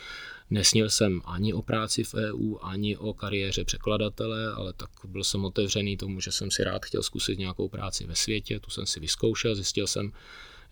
Nesnil 0.51 0.91
jsem 0.91 1.21
ani 1.25 1.53
o 1.53 1.63
práci 1.63 2.05
v 2.05 2.15
EU, 2.15 2.57
ani 2.63 2.97
o 2.97 3.15
kariéře 3.15 3.65
překladatele, 3.65 4.53
ale 4.53 4.73
tak 4.73 4.91
byl 5.05 5.25
jsem 5.25 5.45
otevřený 5.45 5.97
tomu, 5.97 6.21
že 6.21 6.33
jsem 6.33 6.51
si 6.51 6.65
rád 6.65 6.85
chtěl 6.85 7.03
zkusit 7.03 7.39
nějakou 7.39 7.69
práci 7.69 8.07
ve 8.07 8.15
světě, 8.15 8.61
tu 8.61 8.71
jsem 8.71 8.87
si 8.87 9.01
vyzkoušel, 9.01 9.55
zjistil 9.55 9.87
jsem, 9.87 10.13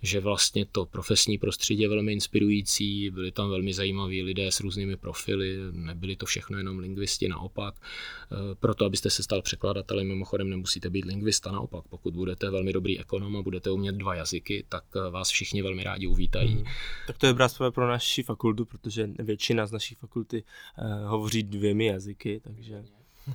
že 0.06 0.20
vlastně 0.20 0.66
to 0.66 0.86
profesní 0.86 1.38
prostředí 1.38 1.82
je 1.82 1.88
velmi 1.88 2.12
inspirující, 2.12 3.10
byli 3.10 3.32
tam 3.32 3.50
velmi 3.50 3.72
zajímaví 3.72 4.22
lidé 4.22 4.52
s 4.52 4.60
různými 4.60 4.96
profily, 4.96 5.56
nebyli 5.72 6.16
to 6.16 6.26
všechno 6.26 6.58
jenom 6.58 6.78
lingvisti, 6.78 7.28
naopak. 7.28 7.74
E, 7.74 8.54
proto, 8.54 8.84
abyste 8.84 9.10
se 9.10 9.22
stal 9.22 9.42
překladatelem, 9.42 10.06
mimochodem 10.06 10.50
nemusíte 10.50 10.90
být 10.90 11.04
lingvista, 11.04 11.52
naopak. 11.52 11.84
Pokud 11.88 12.14
budete 12.14 12.50
velmi 12.50 12.72
dobrý 12.72 13.00
ekonom 13.00 13.36
a 13.36 13.42
budete 13.42 13.70
umět 13.70 13.94
dva 13.94 14.14
jazyky, 14.14 14.64
tak 14.68 14.84
e, 14.96 15.10
vás 15.10 15.30
všichni 15.30 15.62
velmi 15.62 15.82
rádi 15.82 16.06
uvítají. 16.06 16.54
Hmm. 16.54 16.64
Tak 17.06 17.18
to 17.18 17.26
je 17.26 17.32
dobrá 17.32 17.48
pro 17.70 17.88
naši 17.88 18.22
fakultu, 18.22 18.64
protože 18.64 19.10
většina 19.18 19.66
z 19.66 19.72
naší 19.72 19.94
fakulty 19.94 20.44
uh, 20.78 21.10
hovoří 21.10 21.42
dvěmi 21.42 21.86
jazyky, 21.86 22.40
takže... 22.44 22.84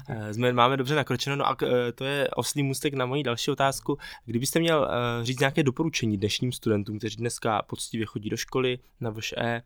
Eh, 0.09 0.33
jsme, 0.33 0.53
máme 0.53 0.77
dobře 0.77 0.95
nakročeno, 0.95 1.35
no 1.35 1.47
a 1.47 1.57
eh, 1.63 1.91
to 1.91 2.05
je 2.05 2.27
oslý 2.29 2.63
můstek 2.63 2.93
na 2.93 3.05
moji 3.05 3.23
další 3.23 3.51
otázku. 3.51 3.97
Kdybyste 4.25 4.59
měl 4.59 4.89
eh, 4.91 5.25
říct 5.25 5.39
nějaké 5.39 5.63
doporučení 5.63 6.17
dnešním 6.17 6.51
studentům, 6.51 6.97
kteří 6.97 7.15
dneska 7.15 7.61
poctivě 7.61 8.05
chodí 8.05 8.29
do 8.29 8.37
školy 8.37 8.79
na 8.99 9.11
VŠE 9.11 9.61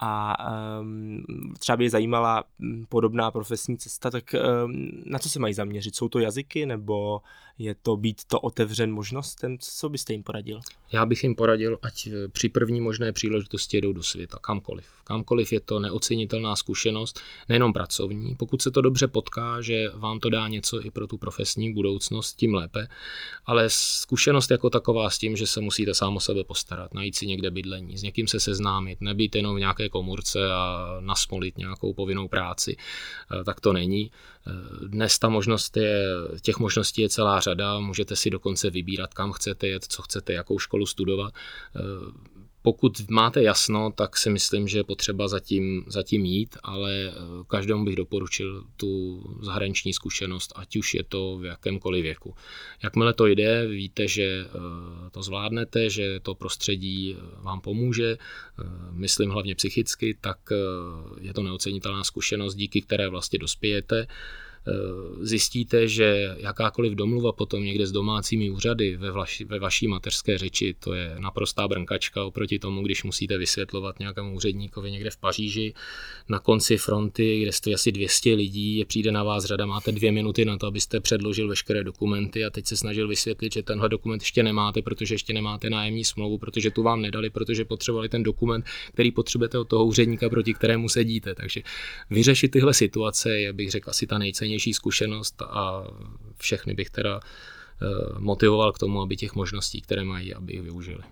a 0.00 0.36
um, 0.80 1.24
třeba 1.58 1.76
by 1.76 1.84
je 1.84 1.90
zajímala 1.90 2.44
hm, 2.58 2.84
podobná 2.88 3.30
profesní 3.30 3.78
cesta, 3.78 4.10
tak 4.10 4.34
um, 4.64 4.90
na 5.04 5.18
co 5.18 5.30
se 5.30 5.38
mají 5.38 5.54
zaměřit? 5.54 5.96
Jsou 5.96 6.08
to 6.08 6.18
jazyky 6.18 6.66
nebo 6.66 7.20
je 7.58 7.74
to 7.74 7.96
být 7.96 8.24
to 8.24 8.40
otevřen 8.40 8.92
možnostem? 8.92 9.58
Co 9.58 9.88
byste 9.88 10.12
jim 10.12 10.22
poradil? 10.22 10.60
Já 10.92 11.06
bych 11.06 11.22
jim 11.22 11.34
poradil, 11.34 11.78
ať 11.82 12.06
eh, 12.06 12.28
při 12.28 12.48
první 12.48 12.80
možné 12.80 13.12
příležitosti 13.12 13.76
jedou 13.76 13.92
do 13.92 14.02
světa, 14.02 14.38
kamkoliv. 14.40 14.86
Kamkoliv 15.04 15.52
je 15.52 15.60
to 15.60 15.78
neocenitelná 15.78 16.56
zkušenost, 16.56 17.20
nejenom 17.48 17.72
pracovní. 17.72 18.34
Pokud 18.34 18.62
se 18.62 18.70
to 18.70 18.80
dobře 18.80 19.08
potká, 19.08 19.60
že 19.60 19.88
vám 19.94 20.20
to 20.20 20.30
dá 20.30 20.48
něco 20.48 20.86
i 20.86 20.90
pro 20.90 21.06
tu 21.06 21.18
profesní 21.18 21.74
budoucnost, 21.74 22.36
tím 22.36 22.54
lépe. 22.54 22.88
Ale 23.46 23.64
zkušenost 23.68 24.50
jako 24.50 24.70
taková 24.70 25.10
s 25.10 25.18
tím, 25.18 25.36
že 25.36 25.46
se 25.46 25.60
musíte 25.60 25.94
sám 25.94 26.16
o 26.16 26.20
sebe 26.20 26.44
postarat, 26.44 26.94
najít 26.94 27.16
si 27.16 27.26
někde 27.26 27.50
bydlení, 27.50 27.98
s 27.98 28.02
někým 28.02 28.28
se 28.28 28.40
seznámit, 28.40 29.00
nebýt 29.00 29.36
jenom 29.36 29.56
v 29.56 29.58
nějaké 29.58 29.88
komůrce 29.88 30.52
a 30.52 30.96
nasmolit 31.00 31.58
nějakou 31.58 31.94
povinnou 31.94 32.28
práci, 32.28 32.76
eh, 33.40 33.44
tak 33.44 33.60
to 33.60 33.72
není. 33.72 34.10
Dnes 34.86 35.18
ta 35.18 35.28
možnost 35.28 35.76
je, 35.76 36.04
těch 36.42 36.58
možností 36.58 37.02
je 37.02 37.08
celá 37.08 37.40
řada, 37.40 37.78
můžete 37.78 38.16
si 38.16 38.30
dokonce 38.30 38.70
vybírat, 38.70 39.14
kam 39.14 39.32
chcete 39.32 39.68
jet, 39.68 39.84
co 39.84 40.02
chcete, 40.02 40.32
jakou 40.32 40.58
školu 40.58 40.86
studovat. 40.86 41.32
Eh, 42.66 42.72
pokud 42.72 43.10
máte 43.10 43.42
jasno, 43.42 43.92
tak 43.92 44.16
si 44.16 44.30
myslím, 44.30 44.68
že 44.68 44.78
je 44.78 44.84
potřeba 44.84 45.28
zatím, 45.28 45.84
zatím 45.86 46.24
jít, 46.24 46.56
ale 46.62 47.08
eh, 47.08 47.12
každému 47.46 47.84
bych 47.84 47.96
doporučil 47.96 48.64
tu 48.76 49.22
zahraniční 49.42 49.92
zkušenost, 49.92 50.52
ať 50.56 50.76
už 50.76 50.94
je 50.94 51.04
to 51.04 51.38
v 51.38 51.44
jakémkoliv 51.44 52.02
věku. 52.02 52.34
Jakmile 52.82 53.14
to 53.14 53.26
jde, 53.26 53.66
víte, 53.66 54.08
že 54.08 54.46
to 55.10 55.22
zvládnete, 55.22 55.90
že 55.90 56.20
to 56.20 56.34
prostředí 56.34 57.16
vám 57.42 57.60
pomůže, 57.60 58.18
myslím 58.90 59.30
hlavně 59.30 59.54
psychicky, 59.54 60.18
tak 60.20 60.38
je 61.20 61.34
to 61.34 61.42
neocenitelná 61.42 62.04
zkušenost, 62.04 62.54
díky 62.54 62.82
které 62.82 63.08
vlastně 63.08 63.38
dospějete 63.38 64.06
Eh, 64.06 64.55
zjistíte, 65.20 65.88
že 65.88 66.34
jakákoliv 66.38 66.92
domluva 66.92 67.32
potom 67.32 67.64
někde 67.64 67.86
s 67.86 67.92
domácími 67.92 68.50
úřady 68.50 68.96
ve, 68.96 69.10
vaši, 69.10 69.44
ve 69.44 69.58
vaší 69.58 69.88
mateřské 69.88 70.38
řeči, 70.38 70.74
to 70.78 70.94
je 70.94 71.14
naprostá 71.18 71.68
brnkačka 71.68 72.24
oproti 72.24 72.58
tomu, 72.58 72.82
když 72.82 73.04
musíte 73.04 73.38
vysvětlovat 73.38 73.98
nějakému 73.98 74.34
úředníkovi 74.34 74.90
někde 74.90 75.10
v 75.10 75.16
Paříži 75.16 75.74
na 76.28 76.38
konci 76.38 76.76
fronty, 76.76 77.40
kde 77.42 77.52
stojí 77.52 77.74
asi 77.74 77.92
200 77.92 78.34
lidí, 78.34 78.76
je 78.76 78.84
přijde 78.84 79.12
na 79.12 79.22
vás 79.22 79.44
řada, 79.44 79.66
máte 79.66 79.92
dvě 79.92 80.12
minuty 80.12 80.44
na 80.44 80.58
to, 80.58 80.66
abyste 80.66 81.00
předložil 81.00 81.48
veškeré 81.48 81.84
dokumenty 81.84 82.44
a 82.44 82.50
teď 82.50 82.66
se 82.66 82.76
snažil 82.76 83.08
vysvětlit, 83.08 83.52
že 83.52 83.62
tenhle 83.62 83.88
dokument 83.88 84.22
ještě 84.22 84.42
nemáte, 84.42 84.82
protože 84.82 85.14
ještě 85.14 85.32
nemáte 85.32 85.70
nájemní 85.70 86.04
smlouvu, 86.04 86.38
protože 86.38 86.70
tu 86.70 86.82
vám 86.82 87.02
nedali, 87.02 87.30
protože 87.30 87.64
potřebovali 87.64 88.08
ten 88.08 88.22
dokument, 88.22 88.64
který 88.92 89.10
potřebujete 89.10 89.58
od 89.58 89.68
toho 89.68 89.84
úředníka, 89.84 90.28
proti 90.28 90.54
kterému 90.54 90.88
sedíte. 90.88 91.34
Takže 91.34 91.62
vyřešit 92.10 92.48
tyhle 92.48 92.74
situace 92.74 93.40
je, 93.40 93.52
bych 93.52 93.70
řekl, 93.70 93.90
asi 93.90 94.06
ta 94.06 94.18
nejcennější 94.18 94.55
nejcennější 94.56 94.74
zkušenost 94.74 95.42
a 95.42 95.84
všechny 96.36 96.74
bych 96.74 96.90
teda 96.90 97.20
eh, 97.20 98.18
motivoval 98.18 98.72
k 98.72 98.78
tomu, 98.78 99.02
aby 99.02 99.16
těch 99.16 99.34
možností, 99.34 99.80
které 99.80 100.04
mají, 100.04 100.34
aby 100.34 100.54
je 100.54 100.62
využili. 100.62 101.02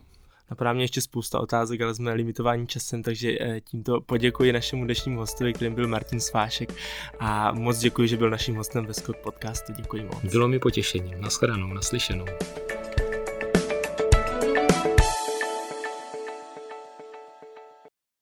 Napadá 0.51 0.73
mě 0.73 0.85
ještě 0.85 1.01
spousta 1.01 1.41
otázek, 1.41 1.81
ale 1.81 1.95
jsme 1.95 2.13
limitováni 2.13 2.67
časem, 2.67 3.03
takže 3.03 3.37
eh, 3.41 3.61
tímto 3.61 4.01
poděkuji 4.01 4.53
našemu 4.53 4.85
dnešnímu 4.85 5.21
hostovi, 5.21 5.53
kterým 5.53 5.75
byl 5.75 5.89
Martin 5.89 6.21
Svášek 6.21 6.73
a 7.21 7.53
moc 7.53 7.79
děkuji, 7.79 8.09
že 8.09 8.17
byl 8.17 8.31
naším 8.31 8.57
hostem 8.57 8.87
ve 8.87 8.95
Skok 8.95 9.17
podcastu. 9.17 9.73
Děkuji 9.73 10.05
moc. 10.05 10.33
Bylo 10.33 10.49
mi 10.49 10.59
potěšením. 10.59 11.21
Naschledanou, 11.21 11.75
naslyšenou. 11.75 12.27